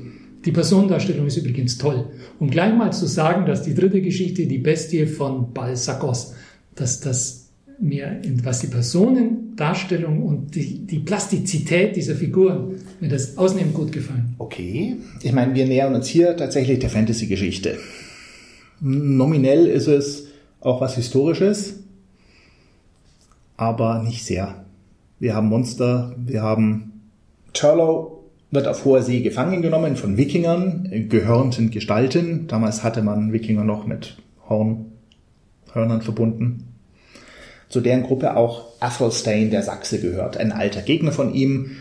Die 0.45 0.51
Personendarstellung 0.51 1.25
ist 1.25 1.37
übrigens 1.37 1.79
toll. 1.79 2.05
Um 2.39 2.47
gleich 2.51 2.75
mal 2.75 2.93
zu 2.93 3.07
sagen, 3.07 3.47
dass 3.47 3.63
die 3.63 3.73
dritte 3.73 4.01
Geschichte, 4.01 4.45
die 4.45 4.59
Bestie 4.59 5.07
von 5.07 5.51
Balsakos, 5.51 6.35
dass 6.75 6.99
das 6.99 7.49
mir, 7.79 8.21
in- 8.23 8.45
was 8.45 8.59
die 8.59 8.67
Personendarstellung 8.67 10.21
und 10.21 10.53
die, 10.53 10.85
die 10.85 10.99
Plastizität 10.99 11.95
dieser 11.95 12.13
Figuren, 12.13 12.75
mir 12.99 13.09
das 13.09 13.35
ausnehmend 13.39 13.73
gut 13.73 13.91
gefallen. 13.91 14.35
Okay. 14.37 14.97
Ich 15.23 15.31
meine, 15.31 15.55
wir 15.55 15.65
nähern 15.65 15.95
uns 15.95 16.05
hier 16.07 16.37
tatsächlich 16.37 16.77
der 16.77 16.91
Fantasy-Geschichte. 16.91 17.79
Nominell 18.79 19.65
ist 19.65 19.87
es 19.87 20.27
auch 20.59 20.81
was 20.81 20.95
Historisches, 20.97 21.79
aber 23.57 24.03
nicht 24.03 24.25
sehr. 24.25 24.65
Wir 25.19 25.35
haben 25.35 25.47
Monster, 25.47 26.15
wir 26.17 26.41
haben 26.41 27.01
Turlough 27.53 28.23
wird 28.53 28.67
auf 28.67 28.85
hoher 28.85 29.01
See 29.01 29.21
gefangen 29.21 29.63
genommen 29.63 29.95
von 29.95 30.15
Wikingern, 30.15 30.87
äh, 30.91 31.01
gehörnten 31.01 31.71
Gestalten. 31.71 32.47
Damals 32.47 32.83
hatte 32.83 33.01
man 33.01 33.33
Wikinger 33.33 33.63
noch 33.63 33.87
mit 33.87 34.17
Horn, 34.47 34.85
Hörnern 35.71 36.01
verbunden. 36.03 36.75
Zu 37.67 37.81
deren 37.81 38.03
Gruppe 38.03 38.37
auch 38.37 38.65
Athelstane, 38.79 39.49
der 39.49 39.63
Sachse, 39.63 39.99
gehört. 39.99 40.37
Ein 40.37 40.51
alter 40.51 40.83
Gegner 40.83 41.11
von 41.11 41.33
ihm. 41.33 41.71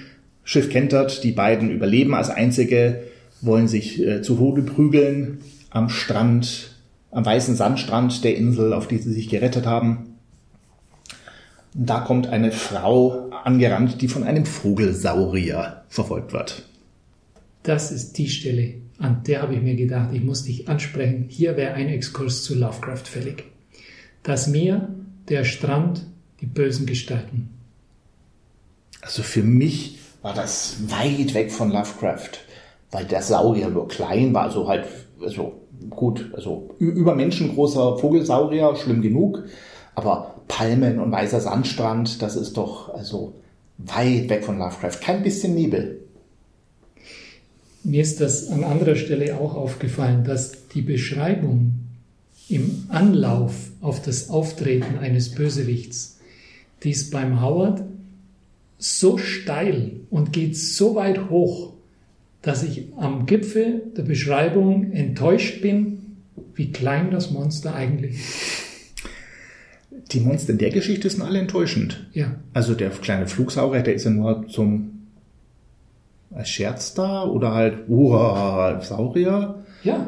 Schiff 0.45 0.71
kentert, 0.71 1.23
die 1.25 1.33
beiden 1.33 1.71
überleben 1.71 2.15
als 2.15 2.31
einzige, 2.31 3.03
wollen 3.43 3.69
sich 3.69 4.03
äh, 4.03 4.23
zu 4.23 4.37
Tode 4.37 4.63
prügeln 4.63 5.41
am 5.69 5.91
Strand, 5.91 6.77
am 7.11 7.27
weißen 7.27 7.55
Sandstrand 7.55 8.25
der 8.25 8.37
Insel, 8.37 8.73
auf 8.73 8.89
die 8.89 8.99
sie 8.99 9.13
sich 9.13 9.29
gerettet 9.29 9.67
haben. 9.67 10.12
Da 11.75 12.01
kommt 12.01 12.27
eine 12.27 12.53
Frau 12.53 13.31
angerannt, 13.45 14.03
die 14.03 14.09
von 14.09 14.25
einem 14.25 14.45
Vogelsaurier 14.45 15.83
verfolgt 15.89 16.33
wird. 16.33 16.69
Das 17.63 17.91
ist 17.91 18.19
die 18.19 18.29
Stelle, 18.29 18.75
an 18.99 19.23
der 19.27 19.43
habe 19.43 19.55
ich 19.55 19.63
mir 19.63 19.77
gedacht, 19.77 20.11
ich 20.13 20.23
muss 20.23 20.45
dich 20.45 20.69
ansprechen. 20.69 21.27
Hier 21.29 21.57
wäre 21.57 21.75
ein 21.75 21.89
Exkurs 21.89 22.43
zu 22.43 22.55
Lovecraft 22.55 23.05
fällig. 23.05 23.45
Das 24.23 24.49
Meer, 24.49 24.89
der 25.29 25.45
Strand, 25.45 26.07
die 26.41 26.47
bösen 26.47 26.87
Gestalten. 26.87 27.51
Also 29.01 29.23
für 29.23 29.43
mich 29.43 29.99
war 30.23 30.35
das 30.35 30.77
weit 30.89 31.35
weg 31.35 31.51
von 31.51 31.71
Lovecraft, 31.73 32.31
weil 32.91 33.05
der 33.07 33.23
Saurier 33.23 33.69
nur 33.69 33.89
klein 33.89 34.35
war, 34.35 34.45
also 34.45 34.69
halt, 34.69 34.87
also 35.21 35.61
gut, 35.91 36.31
also 36.35 36.75
über 36.79 37.15
menschengroßer 37.15 37.99
Vogelsaurier, 37.99 38.77
schlimm 38.77 39.03
genug, 39.03 39.45
aber 39.95 40.42
Palmen 40.53 40.99
und 40.99 41.11
weißer 41.11 41.41
Sandstrand, 41.41 42.21
das 42.21 42.37
ist 42.37 42.59
doch 42.59 42.93
also 42.93 43.33
weit 43.79 44.29
weg 44.29 44.45
von 44.45 44.59
Lovecraft, 44.59 45.01
kein 45.01 45.23
bisschen 45.23 45.55
Nebel. 45.55 46.01
Mir 47.85 48.03
ist 48.03 48.21
das 48.21 48.49
an 48.49 48.63
anderer 48.63 48.95
Stelle 48.95 49.39
auch 49.41 49.55
aufgefallen, 49.55 50.25
dass 50.25 50.69
die 50.69 50.83
Beschreibung 50.83 51.73
im 52.51 52.85
Anlauf 52.91 53.71
auf 53.81 54.03
das 54.03 54.29
Auftreten 54.29 54.99
eines 54.99 55.35
Bösewichts, 55.35 56.19
die 56.83 56.91
ist 56.91 57.11
beim 57.11 57.41
Howard 57.41 57.83
so 58.77 59.17
steil 59.17 60.01
und 60.11 60.35
geht 60.35 60.59
so 60.59 60.95
weit 60.95 61.31
hoch, 61.31 61.73
dass 62.43 62.63
ich 62.63 62.89
am 62.99 63.25
Gipfel 63.25 63.85
der 63.97 64.03
Beschreibung 64.03 64.93
enttäuscht 64.93 65.63
bin, 65.63 66.19
wie 66.55 66.73
klein 66.73 67.11
das 67.11 67.31
Monster 67.31 67.75
eigentlich 67.75 68.17
ist. 68.17 68.72
Die 70.13 70.21
Monster 70.21 70.53
in 70.53 70.59
der 70.59 70.71
Geschichte 70.71 71.09
sind 71.09 71.23
alle 71.23 71.39
enttäuschend. 71.39 72.07
Ja, 72.13 72.37
Also 72.53 72.75
der 72.75 72.91
kleine 72.91 73.27
Flugsaurier, 73.27 73.83
der 73.83 73.95
ist 73.95 74.05
ja 74.05 74.11
nur 74.11 74.47
zum 74.49 74.89
als 76.35 76.49
Scherz 76.49 76.95
da 76.95 77.25
oder 77.25 77.53
halt, 77.55 77.89
uah, 77.89 78.81
Saurier. 78.83 79.63
ja, 79.85 80.07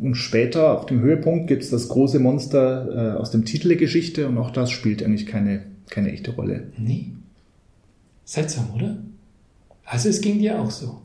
Und 0.00 0.14
später 0.14 0.78
auf 0.78 0.86
dem 0.86 1.00
Höhepunkt 1.00 1.46
gibt's 1.46 1.68
das 1.70 1.88
große 1.88 2.18
Monster 2.20 3.14
äh, 3.16 3.18
aus 3.20 3.30
dem 3.30 3.44
Titel 3.44 3.68
der 3.68 3.76
Geschichte 3.76 4.28
und 4.28 4.38
auch 4.38 4.50
das 4.50 4.70
spielt 4.70 5.02
eigentlich 5.02 5.26
keine, 5.26 5.62
keine 5.90 6.10
echte 6.12 6.32
Rolle. 6.32 6.68
nee. 6.78 7.08
Seltsam, 8.24 8.70
oder? 8.74 8.96
Also 9.84 10.08
es 10.08 10.20
ging 10.20 10.38
dir 10.38 10.58
auch 10.60 10.70
so. 10.70 11.02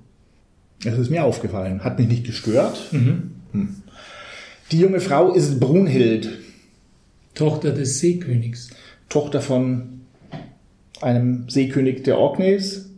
Das 0.83 0.97
ist 0.99 1.09
mir 1.09 1.23
aufgefallen. 1.23 1.83
Hat 1.83 1.97
mich 1.99 2.07
nicht 2.07 2.25
gestört. 2.25 2.89
Mhm. 2.93 3.31
Die 4.71 4.79
junge 4.79 4.99
Frau 5.01 5.33
ist 5.33 5.59
Brunhild, 5.59 6.29
Tochter 7.37 7.71
des 7.71 7.99
Seekönigs. 7.99 8.69
Tochter 9.09 9.41
von 9.41 10.01
einem 11.01 11.47
Seekönig 11.47 12.03
der 12.03 12.17
Orkneys. 12.17 12.89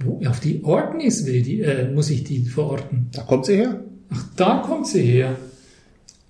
Wo, 0.00 0.20
auf 0.26 0.40
die 0.40 0.64
Orkneys 0.64 1.26
will 1.26 1.42
die, 1.42 1.60
äh, 1.60 1.90
muss 1.92 2.10
ich 2.10 2.24
die 2.24 2.40
verorten. 2.44 3.08
Da 3.12 3.22
kommt 3.22 3.46
sie 3.46 3.56
her. 3.56 3.80
Ach, 4.10 4.24
da 4.36 4.62
kommt 4.66 4.86
sie 4.86 5.02
her. 5.02 5.36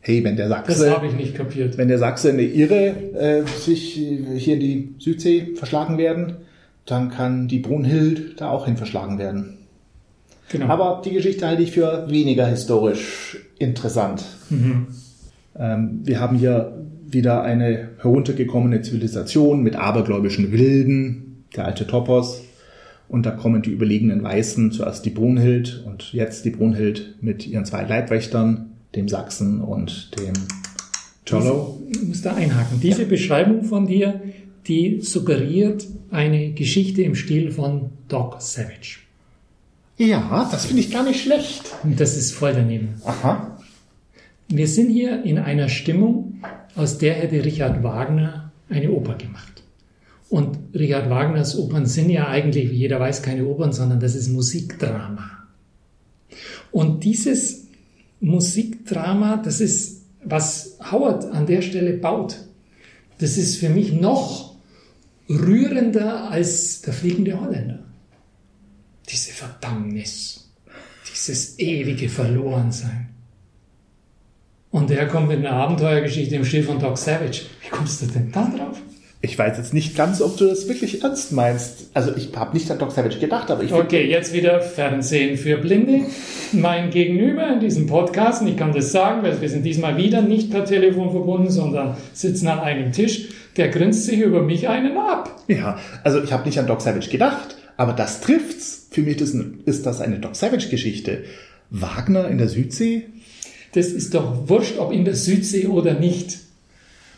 Hey, 0.01 0.23
wenn 0.23 0.37
der 0.37 0.49
Das 0.51 0.59
Sachse, 0.67 0.91
habe 0.91 1.07
ich 1.07 1.15
nicht 1.15 1.35
kapiert. 1.35 1.79
wenn 1.79 1.89
der 1.89 1.99
Sachse 1.99 2.29
eine 2.31 2.43
Irre 2.43 2.89
äh, 3.15 3.43
sich 3.47 3.99
äh, 3.99 4.39
hier 4.39 4.55
in 4.55 4.61
die 4.61 4.95
Südsee 4.99 5.55
verschlagen 5.55 5.97
werden, 5.97 6.37
dann 6.85 7.09
kann 7.11 7.49
die 7.49 7.61
Brunhild 7.61 8.39
da 8.41 8.51
auch 8.51 8.67
hin 8.67 8.77
verschlagen 8.77 9.19
werden. 9.19 9.57
Genau. 10.51 10.67
Aber 10.67 11.01
die 11.03 11.13
Geschichte 11.13 11.47
halte 11.47 11.63
ich 11.63 11.73
für 11.73 12.07
weniger 12.11 12.47
historisch 12.47 13.39
interessant. 13.59 14.23
Ähm, 14.51 16.01
wir 16.05 16.21
haben 16.21 16.37
hier 16.37 16.85
wieder 17.15 17.43
eine 17.43 17.91
heruntergekommene 17.99 18.83
Zivilisation 18.83 19.63
mit 19.63 19.77
abergläubischen 19.77 20.53
Wilden, 20.53 21.45
der 21.57 21.67
alte 21.67 21.87
Topos. 21.87 22.43
Und 23.09 23.27
da 23.27 23.31
kommen 23.31 23.63
die 23.63 23.71
überlegenen 23.71 24.23
Weißen, 24.23 24.73
zuerst 24.73 25.05
die 25.05 25.11
Brunhild 25.11 25.85
und 25.87 26.13
jetzt 26.13 26.45
die 26.45 26.51
Brunhild 26.51 27.17
mit 27.21 27.47
ihren 27.47 27.65
zwei 27.65 27.85
Leibwächtern, 27.85 28.73
dem 28.95 29.09
Sachsen 29.09 29.61
und 29.61 30.11
dem 30.19 30.33
Turlough. 31.25 31.79
Ich 31.91 32.03
muss 32.03 32.23
da 32.23 32.35
einhaken. 32.35 32.81
Diese 32.81 33.07
Beschreibung 33.07 33.65
von 33.65 33.87
dir, 33.87 34.21
die 34.67 35.01
suggeriert 35.01 35.87
eine 36.11 36.53
Geschichte 36.53 37.03
im 37.03 37.15
Stil 37.15 37.51
von 37.51 37.91
Doc 38.09 38.41
Savage. 38.41 39.01
Ja, 39.97 40.49
das 40.51 40.67
finde 40.67 40.83
ich 40.83 40.91
gar 40.91 41.05
nicht 41.05 41.23
schlecht. 41.23 41.63
Das 41.85 42.17
ist 42.17 42.33
voll 42.33 42.53
daneben. 42.53 42.95
Aha. 43.05 43.59
Wir 44.49 44.67
sind 44.67 44.91
hier 44.91 45.23
in 45.25 45.39
einer 45.39 45.69
Stimmung, 45.69 46.34
aus 46.75 46.99
der 46.99 47.15
hätte 47.15 47.45
Richard 47.45 47.83
Wagner 47.83 48.53
eine 48.69 48.91
Oper 48.91 49.15
gemacht. 49.15 49.63
Und 50.29 50.59
Richard 50.75 51.11
Wagners 51.11 51.57
Opern 51.57 51.87
sind 51.87 52.11
ja 52.11 52.29
eigentlich, 52.29 52.71
wie 52.71 52.77
jeder 52.77 52.99
weiß, 52.99 53.23
keine 53.23 53.47
Opern, 53.47 53.73
sondern 53.73 54.01
das 54.01 54.15
ist 54.15 54.29
Musikdrama. 54.29 55.31
Und 56.73 57.05
dieses 57.05 57.69
Musikdrama, 58.21 59.37
das 59.37 59.61
ist, 59.61 60.03
was 60.25 60.79
Howard 60.91 61.27
an 61.27 61.47
der 61.47 61.63
Stelle 61.63 61.93
baut. 61.93 62.37
Das 63.19 63.37
ist 63.37 63.59
für 63.59 63.69
mich 63.69 63.93
noch 63.93 64.57
rührender 65.29 66.31
als 66.31 66.83
der 66.83 66.95
fliegende 66.95 67.41
Holländer. 67.41 67.85
Diese 69.09 69.33
Verdammnis, 69.33 70.51
dieses 71.11 71.59
ewige 71.59 72.09
Verlorensein. 72.09 73.14
Und 74.75 74.91
er 74.91 75.07
kommt 75.07 75.29
mit 75.29 75.39
einer 75.39 75.53
Abenteuergeschichte 75.53 76.35
im 76.35 76.45
Stil 76.45 76.65
von 76.65 76.81
Doc 76.81 76.99
Savage. 76.99 77.43
Wie 77.63 77.69
kommst 77.71 78.03
du 78.03 78.07
denn 78.07 78.33
da 78.33 78.53
drauf? 78.57 78.77
Ich 79.21 79.39
weiß 79.39 79.57
jetzt 79.57 79.73
nicht 79.73 79.97
ganz, 79.97 80.21
ob 80.21 80.37
du 80.37 80.49
das 80.49 80.67
wirklich 80.67 81.05
ernst 81.05 81.31
meinst. 81.31 81.91
Also 81.95 82.17
ich 82.17 82.35
habe 82.35 82.55
nicht 82.55 82.69
an 82.73 82.81
Doc 82.81 82.91
Savage 82.91 83.21
gedacht, 83.21 83.53
aber 83.53 83.63
ich 83.63 83.73
Okay, 83.73 84.11
jetzt 84.11 84.33
wieder 84.33 84.61
Fernsehen 84.61 85.39
für 85.39 85.59
Blinde. 85.59 86.01
Mein 86.51 86.91
Gegenüber 86.91 87.53
in 87.53 87.61
diesem 87.61 87.87
Podcast, 87.87 88.43
und 88.43 88.49
ich 88.49 88.57
kann 88.57 88.73
das 88.73 88.91
sagen, 88.91 89.23
weil 89.23 89.41
wir 89.41 89.49
sind 89.49 89.63
diesmal 89.63 89.97
wieder 89.97 90.23
nicht 90.23 90.51
per 90.51 90.65
Telefon 90.65 91.13
verbunden, 91.13 91.53
sondern 91.53 91.97
sitzen 92.13 92.49
an 92.49 92.59
einem 92.59 92.91
Tisch. 92.91 93.29
Der 93.57 93.69
grinst 93.69 94.07
sich 94.07 94.19
über 94.19 94.43
mich 94.43 94.69
einen 94.69 94.99
ab. 94.99 95.41
Ja, 95.47 95.79
also 96.03 96.21
ich 96.21 96.33
habe 96.33 96.47
nicht 96.47 96.59
an 96.59 96.67
Doc 96.67 96.81
Savage 96.81 97.11
gedacht, 97.11 97.57
aber 97.77 97.93
das 97.93 98.21
trifft's. 98.23 98.89
Für 98.91 99.03
mich 99.03 99.21
ist, 99.21 99.37
ist 99.67 99.87
das 99.87 100.01
eine 100.01 100.19
Doc 100.19 100.35
Savage-Geschichte. 100.35 101.23
Wagner 101.71 102.29
in 102.29 102.39
der 102.39 102.49
Südsee? 102.49 103.05
Das 103.75 103.89
ist 103.89 104.15
doch 104.15 104.49
wurscht, 104.49 104.79
ob 104.79 104.93
in 104.93 105.05
der 105.05 105.17
Südsee 105.17 105.67
oder 105.67 105.95
nicht. 105.95 106.39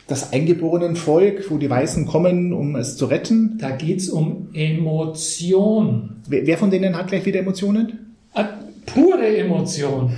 Das 0.07 0.33
eingeborenen 0.33 0.95
Volk, 0.95 1.51
wo 1.51 1.57
die 1.57 1.69
Weißen 1.69 2.07
kommen, 2.07 2.51
um 2.51 2.75
es 2.75 2.97
zu 2.97 3.05
retten? 3.05 3.57
Da 3.59 3.71
geht's 3.71 4.09
um 4.09 4.49
Emotion. 4.53 6.21
Wer, 6.27 6.47
wer 6.47 6.57
von 6.57 6.71
denen 6.71 6.97
hat 6.97 7.09
gleich 7.09 7.25
wieder 7.25 7.41
Emotionen? 7.41 8.15
Äh, 8.33 8.45
pure 8.85 9.37
Emotion. 9.37 10.11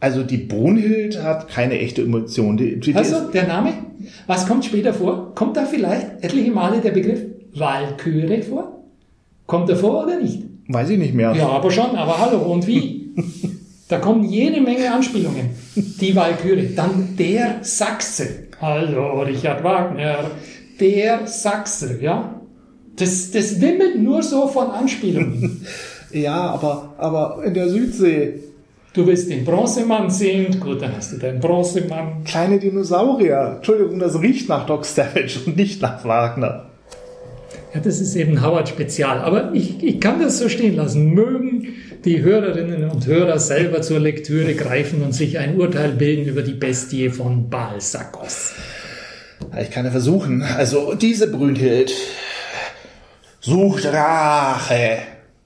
Also 0.00 0.22
die 0.22 0.36
Brunhild 0.36 1.22
hat 1.22 1.48
keine 1.48 1.78
echte 1.78 2.02
Emotion. 2.02 2.58
Die, 2.58 2.78
die 2.78 2.94
also 2.94 3.30
der 3.30 3.46
Name? 3.46 3.72
Was 4.26 4.46
kommt 4.46 4.66
später 4.66 4.92
vor? 4.92 5.34
Kommt 5.34 5.56
da 5.56 5.64
vielleicht 5.64 6.22
etliche 6.22 6.50
Male 6.50 6.80
der 6.80 6.90
Begriff 6.90 7.20
Walküre 7.54 8.42
vor? 8.42 8.84
Kommt 9.46 9.70
er 9.70 9.76
vor 9.76 10.04
oder 10.04 10.20
nicht? 10.20 10.42
Weiß 10.68 10.90
ich 10.90 10.98
nicht 10.98 11.14
mehr. 11.14 11.34
Ja, 11.34 11.48
aber 11.48 11.70
schon. 11.70 11.96
Aber 11.96 12.18
hallo, 12.18 12.40
und 12.52 12.66
wie? 12.66 13.14
da 13.88 13.98
kommen 13.98 14.24
jede 14.24 14.60
Menge 14.60 14.92
Anspielungen. 14.92 15.50
Die 15.74 16.14
Walküre. 16.16 16.64
Dann 16.74 17.16
der 17.16 17.58
Sachse. 17.62 18.48
Hallo, 18.60 19.22
Richard 19.22 19.62
Wagner. 19.62 20.30
Der 20.80 21.26
Sachse, 21.26 21.98
ja? 22.00 22.40
Das, 22.96 23.30
das 23.30 23.60
wimmelt 23.60 23.98
nur 24.00 24.22
so 24.22 24.48
von 24.48 24.70
Anspielungen. 24.70 25.66
ja, 26.12 26.34
aber, 26.34 26.94
aber 26.98 27.42
in 27.44 27.54
der 27.54 27.68
Südsee 27.68 28.40
Du 28.96 29.06
willst 29.06 29.28
den 29.28 29.44
Bronzemann 29.44 30.08
sehen, 30.08 30.58
gut, 30.58 30.80
dann 30.80 30.96
hast 30.96 31.12
du 31.12 31.18
deinen 31.18 31.38
Bronzemann. 31.38 32.24
Kleine 32.24 32.58
Dinosaurier. 32.58 33.56
Entschuldigung, 33.56 33.98
das 33.98 34.18
riecht 34.22 34.48
nach 34.48 34.64
Doc 34.64 34.86
Savage 34.86 35.38
und 35.44 35.54
nicht 35.54 35.82
nach 35.82 36.02
Wagner. 36.06 36.64
Ja, 37.76 37.82
das 37.82 38.00
ist 38.00 38.16
eben 38.16 38.42
Howard 38.42 38.70
Spezial. 38.70 39.18
Aber 39.18 39.52
ich, 39.52 39.82
ich 39.82 40.00
kann 40.00 40.18
das 40.18 40.38
so 40.38 40.48
stehen 40.48 40.76
lassen. 40.76 41.10
Mögen 41.10 41.74
die 42.06 42.22
Hörerinnen 42.22 42.90
und 42.90 43.06
Hörer 43.06 43.38
selber 43.38 43.82
zur 43.82 44.00
Lektüre 44.00 44.54
greifen 44.54 45.02
und 45.02 45.12
sich 45.12 45.38
ein 45.38 45.60
Urteil 45.60 45.90
bilden 45.90 46.24
über 46.24 46.40
die 46.40 46.54
Bestie 46.54 47.10
von 47.10 47.50
Balsakos. 47.50 48.54
Ich 49.60 49.70
kann 49.70 49.84
ja 49.84 49.90
versuchen. 49.90 50.42
Also, 50.42 50.94
diese 50.94 51.30
Brünnhild 51.30 51.92
sucht 53.40 53.84
Rache. 53.84 54.98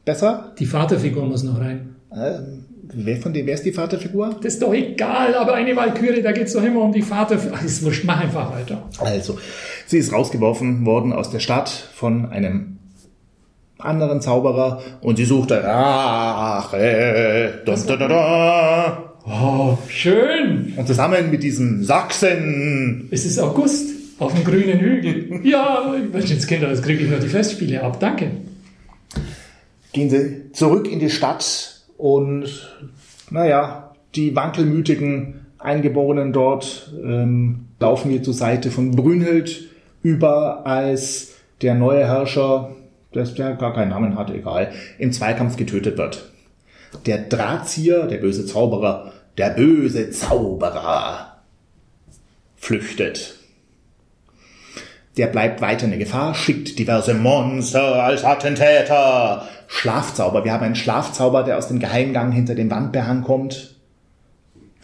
Besser? 0.05 0.55
Die 0.57 0.66
Vaterfigur 0.66 1.27
muss 1.27 1.43
noch 1.43 1.59
rein. 1.59 1.97
Ähm, 2.14 2.60
Wer 2.92 3.16
von 3.18 3.33
dem, 3.33 3.46
wer 3.46 3.55
ist 3.55 3.64
die 3.64 3.72
Vaterfigur? 3.72 4.37
Das 4.42 4.55
ist 4.55 4.62
doch 4.62 4.72
egal, 4.72 5.35
aber 5.35 5.55
eine 5.55 5.76
Walküre, 5.76 6.22
da 6.22 6.33
geht 6.33 6.48
es 6.48 6.55
doch 6.55 6.62
immer 6.62 6.83
um 6.83 6.92
die 6.92 7.03
Vaterfigur. 7.03 7.59
Ist 7.64 7.85
wurscht, 7.85 8.05
mach 8.05 8.20
einfach 8.20 8.53
weiter. 8.53 8.83
Also, 8.98 9.38
sie 9.87 9.98
ist 9.98 10.12
rausgeworfen 10.12 10.85
worden 10.85 11.12
aus 11.12 11.31
der 11.31 11.40
Stadt 11.40 11.68
von 11.68 12.31
einem 12.31 12.79
anderen 13.79 14.20
Zauberer 14.20 14.83
und 15.00 15.16
sie 15.16 15.24
suchte 15.24 15.62
Rache. 15.62 17.62
Dun, 17.64 17.87
dun, 17.87 17.98
dun, 17.98 18.12
oh, 18.12 19.79
schön. 19.88 20.74
Und 20.76 20.87
zusammen 20.87 21.31
mit 21.31 21.42
diesem 21.42 21.85
Sachsen. 21.85 23.09
Es 23.11 23.24
ist 23.24 23.38
August 23.38 23.90
auf 24.18 24.35
dem 24.35 24.44
grünen 24.44 24.79
Hügel. 24.79 25.40
Ja, 25.44 25.94
Menschenskinder, 26.12 26.68
das 26.68 26.83
kriege 26.83 27.05
ich 27.05 27.11
nur 27.11 27.20
die 27.20 27.29
Festspiele 27.29 27.83
ab. 27.83 27.98
Danke. 28.00 28.33
Gehen 29.92 30.11
sie 30.11 30.53
zurück 30.53 30.90
in 30.90 30.98
die 30.98 31.11
Stadt 31.11 31.80
und 32.01 32.69
naja, 33.31 33.95
die 34.15 34.35
wankelmütigen 34.35 35.47
Eingeborenen 35.59 36.33
dort 36.33 36.93
ähm, 37.03 37.67
laufen 37.79 38.11
hier 38.11 38.23
zur 38.23 38.35
Seite 38.35 38.71
von 38.71 38.93
Brünhild 38.93 39.69
über 40.03 40.67
als 40.67 41.35
der 41.61 41.75
neue 41.75 42.07
Herrscher, 42.07 42.75
der 43.15 43.55
gar 43.55 43.75
keinen 43.75 43.91
Namen 43.91 44.17
hat, 44.17 44.31
egal, 44.31 44.73
im 44.99 45.13
Zweikampf 45.13 45.57
getötet 45.57 45.99
wird. 45.99 46.31
Der 47.05 47.19
Drahtzieher, 47.19 48.07
der 48.07 48.19
böse 48.19 48.47
Zauberer, 48.47 49.13
der 49.37 49.51
böse 49.51 50.11
Zauberer 50.11 51.37
flüchtet. 52.57 53.39
Der 55.20 55.26
bleibt 55.26 55.61
weiter 55.61 55.85
in 55.85 55.90
der 55.90 55.98
Gefahr, 55.98 56.35
schickt 56.35 56.78
diverse 56.78 57.12
Monster 57.12 58.02
als 58.02 58.24
Attentäter 58.24 59.46
Schlafzauber. 59.66 60.46
Wir 60.46 60.54
haben 60.54 60.64
einen 60.64 60.76
Schlafzauber, 60.76 61.42
der 61.42 61.59
aus 61.59 61.68
dem 61.68 61.78
Geheimgang 61.78 62.33
hinter 62.33 62.54
dem 62.54 62.70
Wandbehang 62.70 63.22
kommt. 63.22 63.74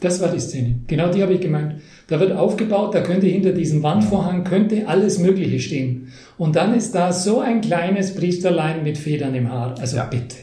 Das 0.00 0.20
war 0.20 0.28
die 0.28 0.38
Szene. 0.38 0.80
Genau 0.88 1.10
die 1.10 1.22
habe 1.22 1.32
ich 1.32 1.40
gemeint. 1.40 1.76
Da 2.08 2.20
wird 2.20 2.32
aufgebaut, 2.32 2.94
da 2.94 3.00
könnte 3.00 3.26
hinter 3.26 3.52
diesem 3.52 3.82
Wandvorhang 3.82 4.44
könnte 4.44 4.86
alles 4.86 5.18
Mögliche 5.18 5.58
stehen. 5.58 6.12
Und 6.36 6.54
dann 6.54 6.74
ist 6.74 6.94
da 6.94 7.14
so 7.14 7.40
ein 7.40 7.62
kleines 7.62 8.14
Priesterlein 8.14 8.82
mit 8.82 8.98
Federn 8.98 9.34
im 9.34 9.50
Haar. 9.50 9.74
Also 9.80 9.96
ja. 9.96 10.04
bitte. 10.04 10.36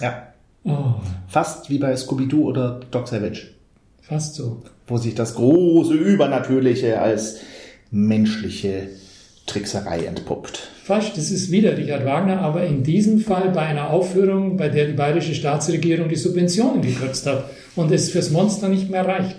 Ja. 0.00 0.28
Oh. 0.62 0.94
Fast 1.26 1.70
wie 1.70 1.78
bei 1.78 1.96
Scooby-Doo 1.96 2.44
oder 2.44 2.78
Doc 2.92 3.08
Savage. 3.08 3.48
Fast 4.00 4.36
so. 4.36 4.62
Wo 4.86 4.96
sich 4.96 5.16
das 5.16 5.34
große 5.34 5.94
Übernatürliche 5.94 7.00
als 7.00 7.40
menschliche 7.90 8.90
Trickserei 9.50 10.04
entpuppt. 10.04 10.70
Fast, 10.84 11.16
das 11.16 11.30
ist 11.30 11.50
wieder 11.50 11.76
Richard 11.76 12.04
Wagner, 12.04 12.40
aber 12.40 12.64
in 12.64 12.82
diesem 12.82 13.18
Fall 13.18 13.50
bei 13.50 13.62
einer 13.62 13.90
Aufführung, 13.90 14.56
bei 14.56 14.68
der 14.68 14.86
die 14.86 14.92
bayerische 14.92 15.34
Staatsregierung 15.34 16.08
die 16.08 16.16
Subventionen 16.16 16.82
gekürzt 16.82 17.26
hat 17.26 17.50
und 17.76 17.90
es 17.90 18.10
fürs 18.10 18.30
Monster 18.30 18.68
nicht 18.68 18.90
mehr 18.90 19.06
reicht. 19.06 19.36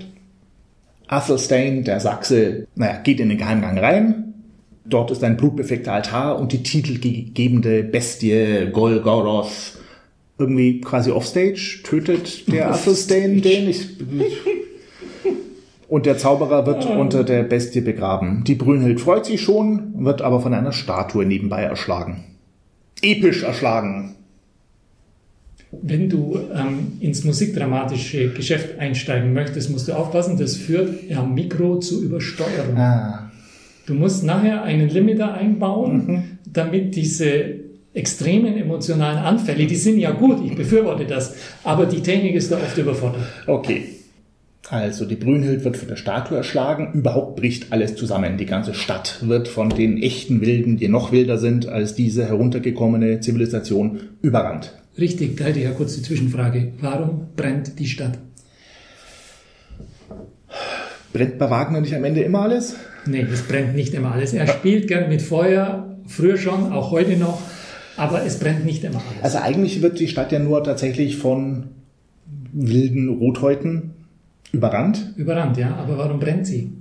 Athelstane, 1.07 1.83
der 1.83 1.99
Sachse, 1.99 2.67
naja, 2.75 2.99
geht 3.03 3.19
in 3.19 3.29
den 3.29 3.37
Geheimgang 3.37 3.77
rein. 3.77 4.33
Dort 4.85 5.11
ist 5.11 5.23
ein 5.23 5.37
blutbefleckter 5.37 5.93
Altar 5.93 6.39
und 6.39 6.51
die 6.51 6.63
titelgebende 6.63 7.83
Bestie 7.83 8.67
Golgoroth 8.71 9.77
irgendwie 10.37 10.81
quasi 10.81 11.11
offstage, 11.11 11.79
tötet 11.83 12.51
der 12.51 12.71
Athelstane 12.73 13.41
den. 13.41 13.69
Ich, 13.69 13.87
und 15.91 16.05
der 16.05 16.17
Zauberer 16.17 16.65
wird 16.65 16.87
oh. 16.89 17.01
unter 17.01 17.25
der 17.25 17.43
Bestie 17.43 17.81
begraben. 17.81 18.45
Die 18.45 18.55
Brünnhild 18.55 19.01
freut 19.01 19.25
sich 19.25 19.41
schon, 19.41 19.93
wird 20.05 20.21
aber 20.21 20.39
von 20.39 20.53
einer 20.53 20.71
Statue 20.71 21.25
nebenbei 21.25 21.63
erschlagen. 21.63 22.23
Episch 23.01 23.43
erschlagen. 23.43 24.15
Wenn 25.73 26.07
du 26.07 26.39
ähm, 26.55 26.93
ins 27.01 27.25
musikdramatische 27.25 28.31
Geschäft 28.31 28.79
einsteigen 28.79 29.33
möchtest, 29.33 29.69
musst 29.69 29.89
du 29.89 29.91
aufpassen, 29.91 30.37
das 30.37 30.55
führt 30.55 31.11
am 31.13 31.33
Mikro 31.33 31.79
zu 31.79 32.01
Übersteuerung. 32.01 32.77
Ah. 32.77 33.29
Du 33.85 33.93
musst 33.93 34.23
nachher 34.23 34.63
einen 34.63 34.87
Limiter 34.87 35.33
einbauen, 35.33 36.07
mhm. 36.07 36.23
damit 36.53 36.95
diese 36.95 37.55
extremen 37.93 38.55
emotionalen 38.55 39.17
Anfälle, 39.17 39.67
die 39.67 39.75
sind 39.75 39.99
ja 39.99 40.11
gut, 40.11 40.37
ich 40.45 40.55
befürworte 40.55 41.03
das, 41.03 41.35
aber 41.65 41.85
die 41.85 41.99
Technik 42.01 42.35
ist 42.35 42.49
da 42.49 42.55
oft 42.55 42.77
überfordert. 42.77 43.23
Okay. 43.45 43.97
Also 44.71 45.03
die 45.03 45.17
Brünnhild 45.17 45.65
wird 45.65 45.75
von 45.75 45.89
der 45.89 45.97
Statue 45.97 46.37
erschlagen, 46.37 46.93
überhaupt 46.93 47.35
bricht 47.35 47.73
alles 47.73 47.95
zusammen. 47.95 48.37
Die 48.37 48.45
ganze 48.45 48.73
Stadt 48.73 49.19
wird 49.27 49.49
von 49.49 49.69
den 49.69 50.01
echten 50.01 50.39
Wilden, 50.39 50.77
die 50.77 50.87
noch 50.87 51.11
wilder 51.11 51.37
sind 51.37 51.67
als 51.67 51.93
diese 51.93 52.25
heruntergekommene 52.25 53.19
Zivilisation, 53.19 53.99
überrannt. 54.21 54.73
Richtig, 54.97 55.35
da 55.35 55.43
hätte 55.43 55.59
ich 55.59 55.65
ja 55.65 55.71
kurz 55.71 55.95
die 55.95 56.03
Zwischenfrage. 56.03 56.71
Warum 56.79 57.27
brennt 57.35 57.79
die 57.79 57.85
Stadt? 57.85 58.17
Brennt 61.11 61.37
bei 61.37 61.49
Wagner 61.49 61.81
nicht 61.81 61.93
am 61.93 62.05
Ende 62.05 62.21
immer 62.21 62.43
alles? 62.43 62.77
Nee, 63.05 63.27
es 63.29 63.41
brennt 63.41 63.75
nicht 63.75 63.93
immer 63.93 64.13
alles. 64.13 64.31
Er 64.31 64.47
spielt 64.47 64.87
gern 64.87 65.09
mit 65.09 65.21
Feuer, 65.21 65.97
früher 66.07 66.37
schon, 66.37 66.71
auch 66.71 66.91
heute 66.91 67.17
noch, 67.17 67.41
aber 67.97 68.25
es 68.25 68.39
brennt 68.39 68.65
nicht 68.65 68.85
immer 68.85 69.01
alles. 69.09 69.21
Also 69.21 69.39
eigentlich 69.39 69.81
wird 69.81 69.99
die 69.99 70.07
Stadt 70.07 70.31
ja 70.31 70.39
nur 70.39 70.63
tatsächlich 70.63 71.17
von 71.17 71.65
wilden 72.53 73.09
Rothäuten 73.09 73.95
Überrannt? 74.51 75.13
Überrannt, 75.15 75.57
ja. 75.57 75.75
Aber 75.75 75.97
warum 75.97 76.19
brennt 76.19 76.45
sie? 76.45 76.71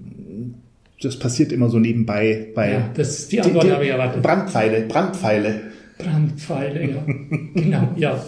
Das 1.02 1.18
passiert 1.18 1.52
immer 1.52 1.70
so 1.70 1.78
nebenbei 1.78 2.48
bei. 2.54 2.72
Ja, 2.72 2.90
das, 2.94 3.28
die 3.28 3.40
Antwort 3.40 3.64
die, 3.64 3.68
die, 3.68 3.74
habe 3.74 3.84
ich 3.84 3.90
erwartet. 3.90 4.22
Brandpfeile, 4.22 4.82
Brandpfeile. 4.82 5.60
Brandpfeile, 5.98 6.90
ja. 6.90 7.04
genau, 7.54 7.88
ja. 7.96 8.24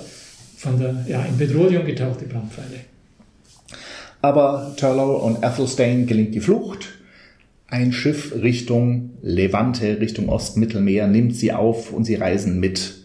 Von 0.56 0.78
der, 0.78 1.04
ja, 1.06 1.22
in 1.24 1.36
Petroleum 1.36 1.84
getauchte 1.84 2.24
Brandpfeile. 2.24 2.80
Aber 4.22 4.74
Turlow 4.76 5.16
und 5.16 5.44
Athelstane 5.44 6.04
gelingt 6.04 6.34
die 6.34 6.40
Flucht. 6.40 6.88
Ein 7.66 7.92
Schiff 7.92 8.32
Richtung 8.40 9.10
Levante, 9.22 10.00
Richtung 10.00 10.28
Ostmittelmeer, 10.28 11.08
nimmt 11.08 11.34
sie 11.34 11.52
auf 11.52 11.92
und 11.92 12.04
sie 12.04 12.14
reisen 12.14 12.60
mit. 12.60 13.02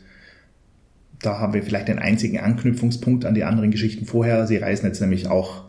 Da 1.21 1.39
haben 1.39 1.53
wir 1.53 1.63
vielleicht 1.63 1.87
den 1.87 1.99
einzigen 1.99 2.39
Anknüpfungspunkt 2.39 3.25
an 3.25 3.33
die 3.33 3.43
anderen 3.43 3.71
Geschichten 3.71 4.05
vorher. 4.05 4.45
Sie 4.45 4.57
reisen 4.57 4.85
jetzt 4.85 5.01
nämlich 5.01 5.27
auch 5.27 5.66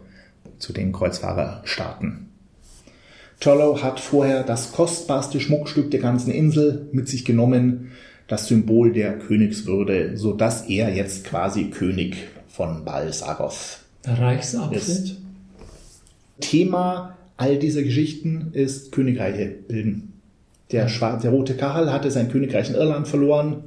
zu 0.58 0.72
den 0.72 0.92
Kreuzfahrerstaaten. 0.92 2.28
Turlow 3.40 3.82
hat 3.82 4.00
vorher 4.00 4.42
das 4.42 4.72
kostbarste 4.72 5.40
Schmuckstück 5.40 5.90
der 5.90 6.00
ganzen 6.00 6.30
Insel 6.30 6.88
mit 6.92 7.08
sich 7.08 7.24
genommen, 7.24 7.92
das 8.26 8.48
Symbol 8.48 8.92
der 8.92 9.18
Königswürde, 9.18 10.16
so 10.16 10.32
dass 10.32 10.68
er 10.68 10.94
jetzt 10.94 11.24
quasi 11.24 11.70
König 11.70 12.16
von 12.48 12.84
Balsagoth 12.84 13.80
ist. 14.72 15.16
Thema 16.40 17.16
all 17.36 17.58
dieser 17.58 17.82
Geschichten 17.82 18.50
ist 18.52 18.92
Königreiche 18.92 19.46
bilden. 19.46 20.14
Der, 20.72 20.88
Schwar 20.88 21.18
der 21.18 21.30
rote 21.30 21.54
Karl 21.54 21.92
hatte 21.92 22.10
sein 22.10 22.30
Königreich 22.30 22.68
in 22.68 22.74
Irland 22.74 23.08
verloren. 23.08 23.64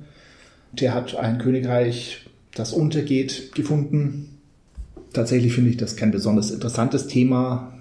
Der 0.74 0.94
hat 0.94 1.16
ein 1.16 1.40
Königreich, 1.40 2.26
das 2.54 2.74
untergeht, 2.74 3.54
gefunden. 3.56 4.41
Tatsächlich 5.14 5.54
finde 5.54 5.72
ich 5.72 5.78
das 5.78 5.96
kein 5.96 6.12
besonders 6.12 6.52
interessantes 6.52 7.08
Thema. 7.08 7.74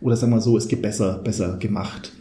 Oder 0.00 0.16
sagen 0.16 0.32
wir 0.32 0.40
so, 0.40 0.56
es 0.56 0.68
gibt 0.68 0.82
besser, 0.82 1.18
besser 1.18 1.56
gemacht. 1.58 2.12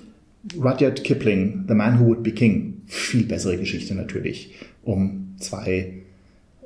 Rudyard 0.56 1.04
Kipling, 1.04 1.66
The 1.68 1.74
Man 1.74 2.00
Who 2.00 2.08
Would 2.08 2.24
Be 2.24 2.32
King. 2.32 2.82
Viel 2.86 3.24
bessere 3.24 3.58
Geschichte 3.58 3.96
natürlich. 3.96 4.56
Um 4.84 5.36
zwei 5.40 5.94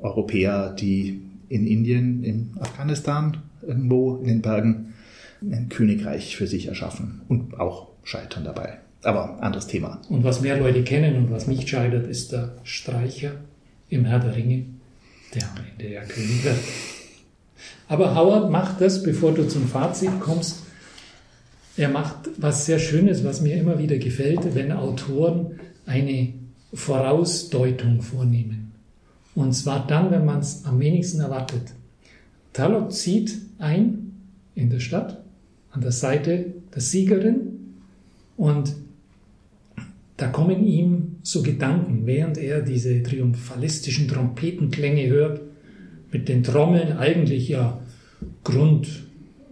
Europäer, 0.01 0.69
die 0.69 1.21
in 1.49 1.65
Indien, 1.67 2.23
in 2.23 2.51
Afghanistan, 2.59 3.37
irgendwo 3.61 4.17
in 4.17 4.27
den 4.27 4.41
Bergen, 4.41 4.93
ein 5.41 5.69
Königreich 5.69 6.35
für 6.37 6.47
sich 6.47 6.67
erschaffen 6.67 7.21
und 7.27 7.59
auch 7.59 7.87
scheitern 8.03 8.43
dabei. 8.43 8.77
Aber 9.03 9.41
anderes 9.41 9.67
Thema. 9.67 9.99
Und 10.09 10.23
was 10.23 10.41
mehr 10.41 10.59
Leute 10.59 10.83
kennen 10.83 11.15
und 11.15 11.31
was 11.31 11.47
nicht 11.47 11.67
scheitert, 11.67 12.07
ist 12.07 12.31
der 12.31 12.55
Streicher 12.63 13.31
im 13.89 14.05
Herr 14.05 14.19
der 14.19 14.35
Ringe, 14.35 14.65
der 15.33 15.43
am 15.43 15.57
Ende 15.71 15.93
ja 15.93 16.01
König 16.03 16.43
wird. 16.43 16.57
Aber 17.87 18.15
Howard 18.15 18.51
macht 18.51 18.81
das, 18.81 19.03
bevor 19.03 19.33
du 19.33 19.47
zum 19.47 19.67
Fazit 19.67 20.19
kommst, 20.19 20.63
er 21.77 21.89
macht 21.89 22.29
was 22.37 22.65
sehr 22.65 22.79
Schönes, 22.79 23.23
was 23.23 23.41
mir 23.41 23.55
immer 23.55 23.79
wieder 23.79 23.97
gefällt, 23.97 24.55
wenn 24.55 24.71
Autoren 24.71 25.59
eine 25.85 26.33
Vorausdeutung 26.73 28.01
vornehmen. 28.01 28.71
Und 29.35 29.53
zwar 29.53 29.87
dann, 29.87 30.11
wenn 30.11 30.25
man 30.25 30.39
es 30.39 30.65
am 30.65 30.79
wenigsten 30.79 31.21
erwartet. 31.21 31.63
Talok 32.53 32.91
zieht 32.91 33.37
ein 33.59 34.13
in 34.55 34.69
der 34.69 34.79
Stadt 34.79 35.21
an 35.71 35.81
der 35.81 35.93
Seite 35.93 36.53
der 36.73 36.81
Siegerin 36.81 37.75
und 38.35 38.73
da 40.21 40.27
kommen 40.27 40.65
ihm 40.67 41.15
so 41.23 41.41
Gedanken, 41.41 42.05
während 42.05 42.37
er 42.37 42.61
diese 42.61 43.01
triumphalistischen 43.01 44.07
Trompetenklänge 44.07 45.07
hört, 45.07 45.41
mit 46.11 46.29
den 46.29 46.43
Trommeln 46.43 46.97
eigentlich 46.97 47.49
ja 47.49 47.81
Grund 48.43 48.87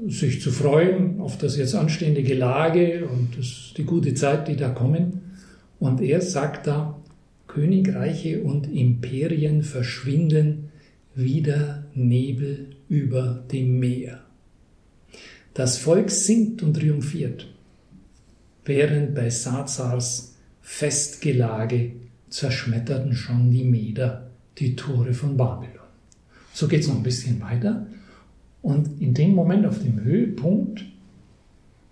sich 0.08 0.42
zu 0.42 0.52
freuen 0.52 1.20
auf 1.20 1.38
das 1.38 1.58
jetzt 1.58 1.74
anstehende 1.74 2.22
Gelage 2.24 3.08
und 3.08 3.38
das, 3.38 3.74
die 3.76 3.84
gute 3.84 4.14
Zeit, 4.14 4.48
die 4.48 4.56
da 4.56 4.70
kommen. 4.70 5.22
Und 5.80 6.02
er 6.02 6.22
sagt 6.22 6.68
da, 6.68 7.00
Königreiche 7.48 8.44
und 8.44 8.72
Imperien 8.72 9.64
verschwinden 9.64 10.70
wie 11.16 11.42
der 11.42 11.86
Nebel 11.96 12.76
über 12.88 13.44
dem 13.52 13.80
Meer. 13.80 14.20
Das 15.56 15.78
Volk 15.78 16.12
singt 16.12 16.62
und 16.62 16.76
triumphiert, 16.76 17.48
während 18.66 19.16
bei 19.16 19.30
Sazars 19.32 20.29
Festgelage 20.72 21.94
zerschmetterten 22.30 23.14
schon 23.14 23.50
die 23.52 23.64
Meder 23.64 24.30
die 24.60 24.76
Tore 24.76 25.14
von 25.14 25.36
Babylon. 25.36 25.74
So 26.54 26.68
geht 26.68 26.82
es 26.82 26.88
noch 26.88 26.96
ein 26.96 27.04
bisschen 27.04 27.42
weiter. 27.42 27.88
Und 28.62 29.02
in 29.02 29.14
dem 29.14 29.32
Moment, 29.32 29.66
auf 29.66 29.80
dem 29.80 30.02
Höhepunkt, 30.02 30.86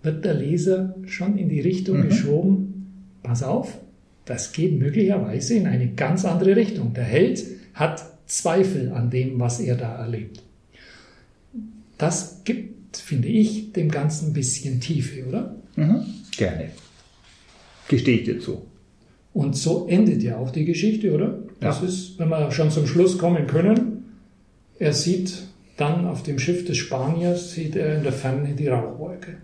wird 0.02 0.24
der 0.24 0.34
Leser 0.34 0.94
schon 1.06 1.36
in 1.36 1.50
die 1.50 1.60
Richtung 1.60 1.98
mhm. 1.98 2.08
geschoben, 2.08 3.08
pass 3.22 3.42
auf, 3.42 3.76
das 4.24 4.52
geht 4.52 4.78
möglicherweise 4.78 5.54
in 5.54 5.66
eine 5.66 5.88
ganz 5.88 6.24
andere 6.24 6.54
Richtung. 6.54 6.94
Der 6.94 7.04
Held 7.04 7.44
hat 7.74 8.06
Zweifel 8.26 8.92
an 8.92 9.10
dem, 9.10 9.40
was 9.40 9.58
er 9.58 9.76
da 9.76 9.96
erlebt. 9.96 10.42
Das 11.98 12.42
gibt, 12.44 12.96
finde 12.96 13.28
ich, 13.28 13.72
dem 13.72 13.90
Ganzen 13.90 14.28
ein 14.28 14.34
bisschen 14.34 14.80
Tiefe, 14.80 15.26
oder? 15.26 15.56
Mhm. 15.76 16.04
Gerne. 16.36 16.70
Gestehe 17.88 18.18
ich 18.18 18.24
dir 18.24 18.40
zu. 18.40 18.66
Und 19.32 19.56
so 19.56 19.86
endet 19.88 20.22
ja 20.22 20.36
auch 20.36 20.50
die 20.50 20.64
Geschichte, 20.64 21.12
oder? 21.12 21.38
Das 21.60 21.80
ja. 21.80 21.88
ist, 21.88 22.18
wenn 22.18 22.28
wir 22.28 22.50
schon 22.50 22.70
zum 22.70 22.86
Schluss 22.86 23.18
kommen 23.18 23.46
können, 23.46 24.04
er 24.78 24.92
sieht 24.92 25.42
dann 25.76 26.06
auf 26.06 26.22
dem 26.22 26.38
Schiff 26.38 26.64
des 26.64 26.76
Spaniers, 26.76 27.52
sieht 27.52 27.76
er 27.76 27.96
in 27.96 28.02
der 28.02 28.12
Ferne 28.12 28.54
die 28.54 28.68
Rauchwolke 28.68 29.36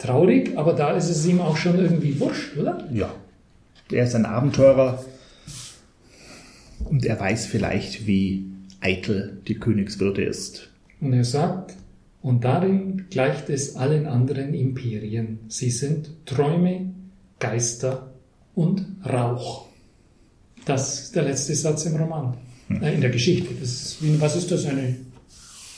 traurig, 0.00 0.56
aber 0.56 0.72
da 0.72 0.92
ist 0.92 1.08
es 1.08 1.24
ihm 1.26 1.40
auch 1.40 1.56
schon 1.56 1.78
irgendwie 1.78 2.18
wurscht, 2.18 2.56
oder? 2.56 2.88
Ja. 2.92 3.14
Er 3.92 4.04
ist 4.04 4.14
ein 4.14 4.24
Abenteurer 4.24 5.04
und 6.84 7.04
er 7.04 7.20
weiß 7.20 7.46
vielleicht, 7.46 8.06
wie 8.06 8.46
eitel 8.80 9.40
die 9.46 9.58
Königswürde 9.58 10.24
ist. 10.24 10.68
Und 11.00 11.12
er 11.12 11.24
sagt, 11.24 11.76
und 12.22 12.44
darin 12.44 13.06
gleicht 13.10 13.48
es 13.48 13.76
allen 13.76 14.06
anderen 14.06 14.54
Imperien. 14.54 15.38
Sie 15.48 15.70
sind 15.70 16.10
Träume, 16.26 16.92
Geister 17.38 18.12
und 18.54 18.84
Rauch. 19.04 19.66
Das 20.66 21.04
ist 21.04 21.16
der 21.16 21.22
letzte 21.22 21.54
Satz 21.54 21.86
im 21.86 21.96
Roman, 21.96 22.36
hm. 22.68 22.82
äh, 22.82 22.94
in 22.94 23.00
der 23.00 23.10
Geschichte. 23.10 23.54
Das 23.58 23.96
was 24.00 24.36
ist 24.36 24.50
das? 24.50 24.66
Eine 24.66 24.96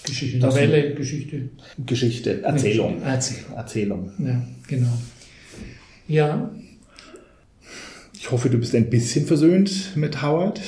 Geschichte, 0.04 0.38
Novelle, 0.38 0.94
Geschichte. 0.94 1.48
Geschichte, 1.86 2.42
Erzählung. 2.42 3.02
Erzählung. 3.02 3.56
Erzählung. 3.56 4.12
Ja, 4.18 4.42
genau. 4.66 4.98
Ja. 6.08 6.50
Ich 8.18 8.30
hoffe, 8.30 8.50
du 8.50 8.58
bist 8.58 8.74
ein 8.74 8.90
bisschen 8.90 9.26
versöhnt 9.26 9.96
mit 9.96 10.22
Howard. 10.22 10.60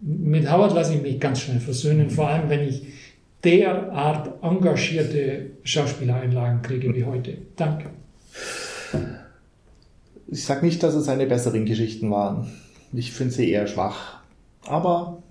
Mit 0.00 0.50
Howard 0.50 0.74
lasse 0.74 0.94
ich 0.94 1.02
mich 1.02 1.18
ganz 1.18 1.40
schnell 1.40 1.60
versöhnen, 1.60 2.10
vor 2.10 2.28
allem 2.28 2.48
wenn 2.48 2.68
ich 2.68 2.82
derart 3.44 4.42
engagierte 4.42 5.50
Schauspielereinlagen 5.62 6.62
kriege 6.62 6.94
wie 6.94 7.04
heute. 7.04 7.38
Danke. 7.56 7.90
Ich 10.26 10.44
sage 10.44 10.64
nicht, 10.64 10.82
dass 10.82 10.94
es 10.94 11.04
seine 11.04 11.26
besseren 11.26 11.66
Geschichten 11.66 12.10
waren. 12.10 12.50
Ich 12.92 13.12
finde 13.12 13.34
sie 13.34 13.50
eher 13.50 13.66
schwach. 13.66 14.20
Aber 14.66 15.22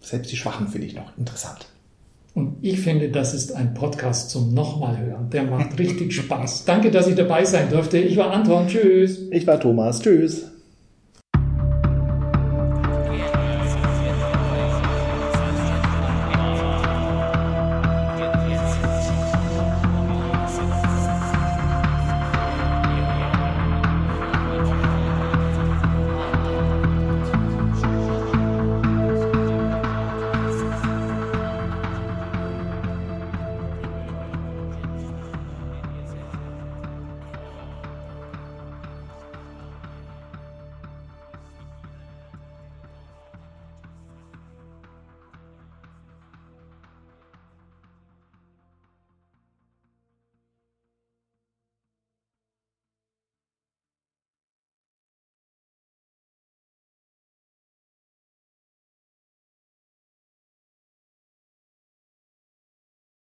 selbst 0.00 0.30
die 0.30 0.36
Schwachen 0.36 0.68
finde 0.68 0.86
ich 0.86 0.94
noch 0.94 1.16
interessant. 1.16 1.66
Und 2.34 2.58
ich 2.60 2.80
finde, 2.80 3.10
das 3.10 3.34
ist 3.34 3.52
ein 3.52 3.74
Podcast 3.74 4.30
zum 4.30 4.54
nochmal 4.54 4.98
hören. 4.98 5.30
Der 5.30 5.44
macht 5.44 5.78
richtig 5.78 6.14
Spaß. 6.14 6.64
Danke, 6.64 6.90
dass 6.90 7.08
ich 7.08 7.16
dabei 7.16 7.44
sein 7.44 7.70
durfte. 7.70 7.98
Ich 7.98 8.16
war 8.16 8.30
Anton. 8.30 8.68
Tschüss. 8.68 9.20
Ich 9.30 9.46
war 9.46 9.58
Thomas. 9.58 10.00
Tschüss. 10.00 10.50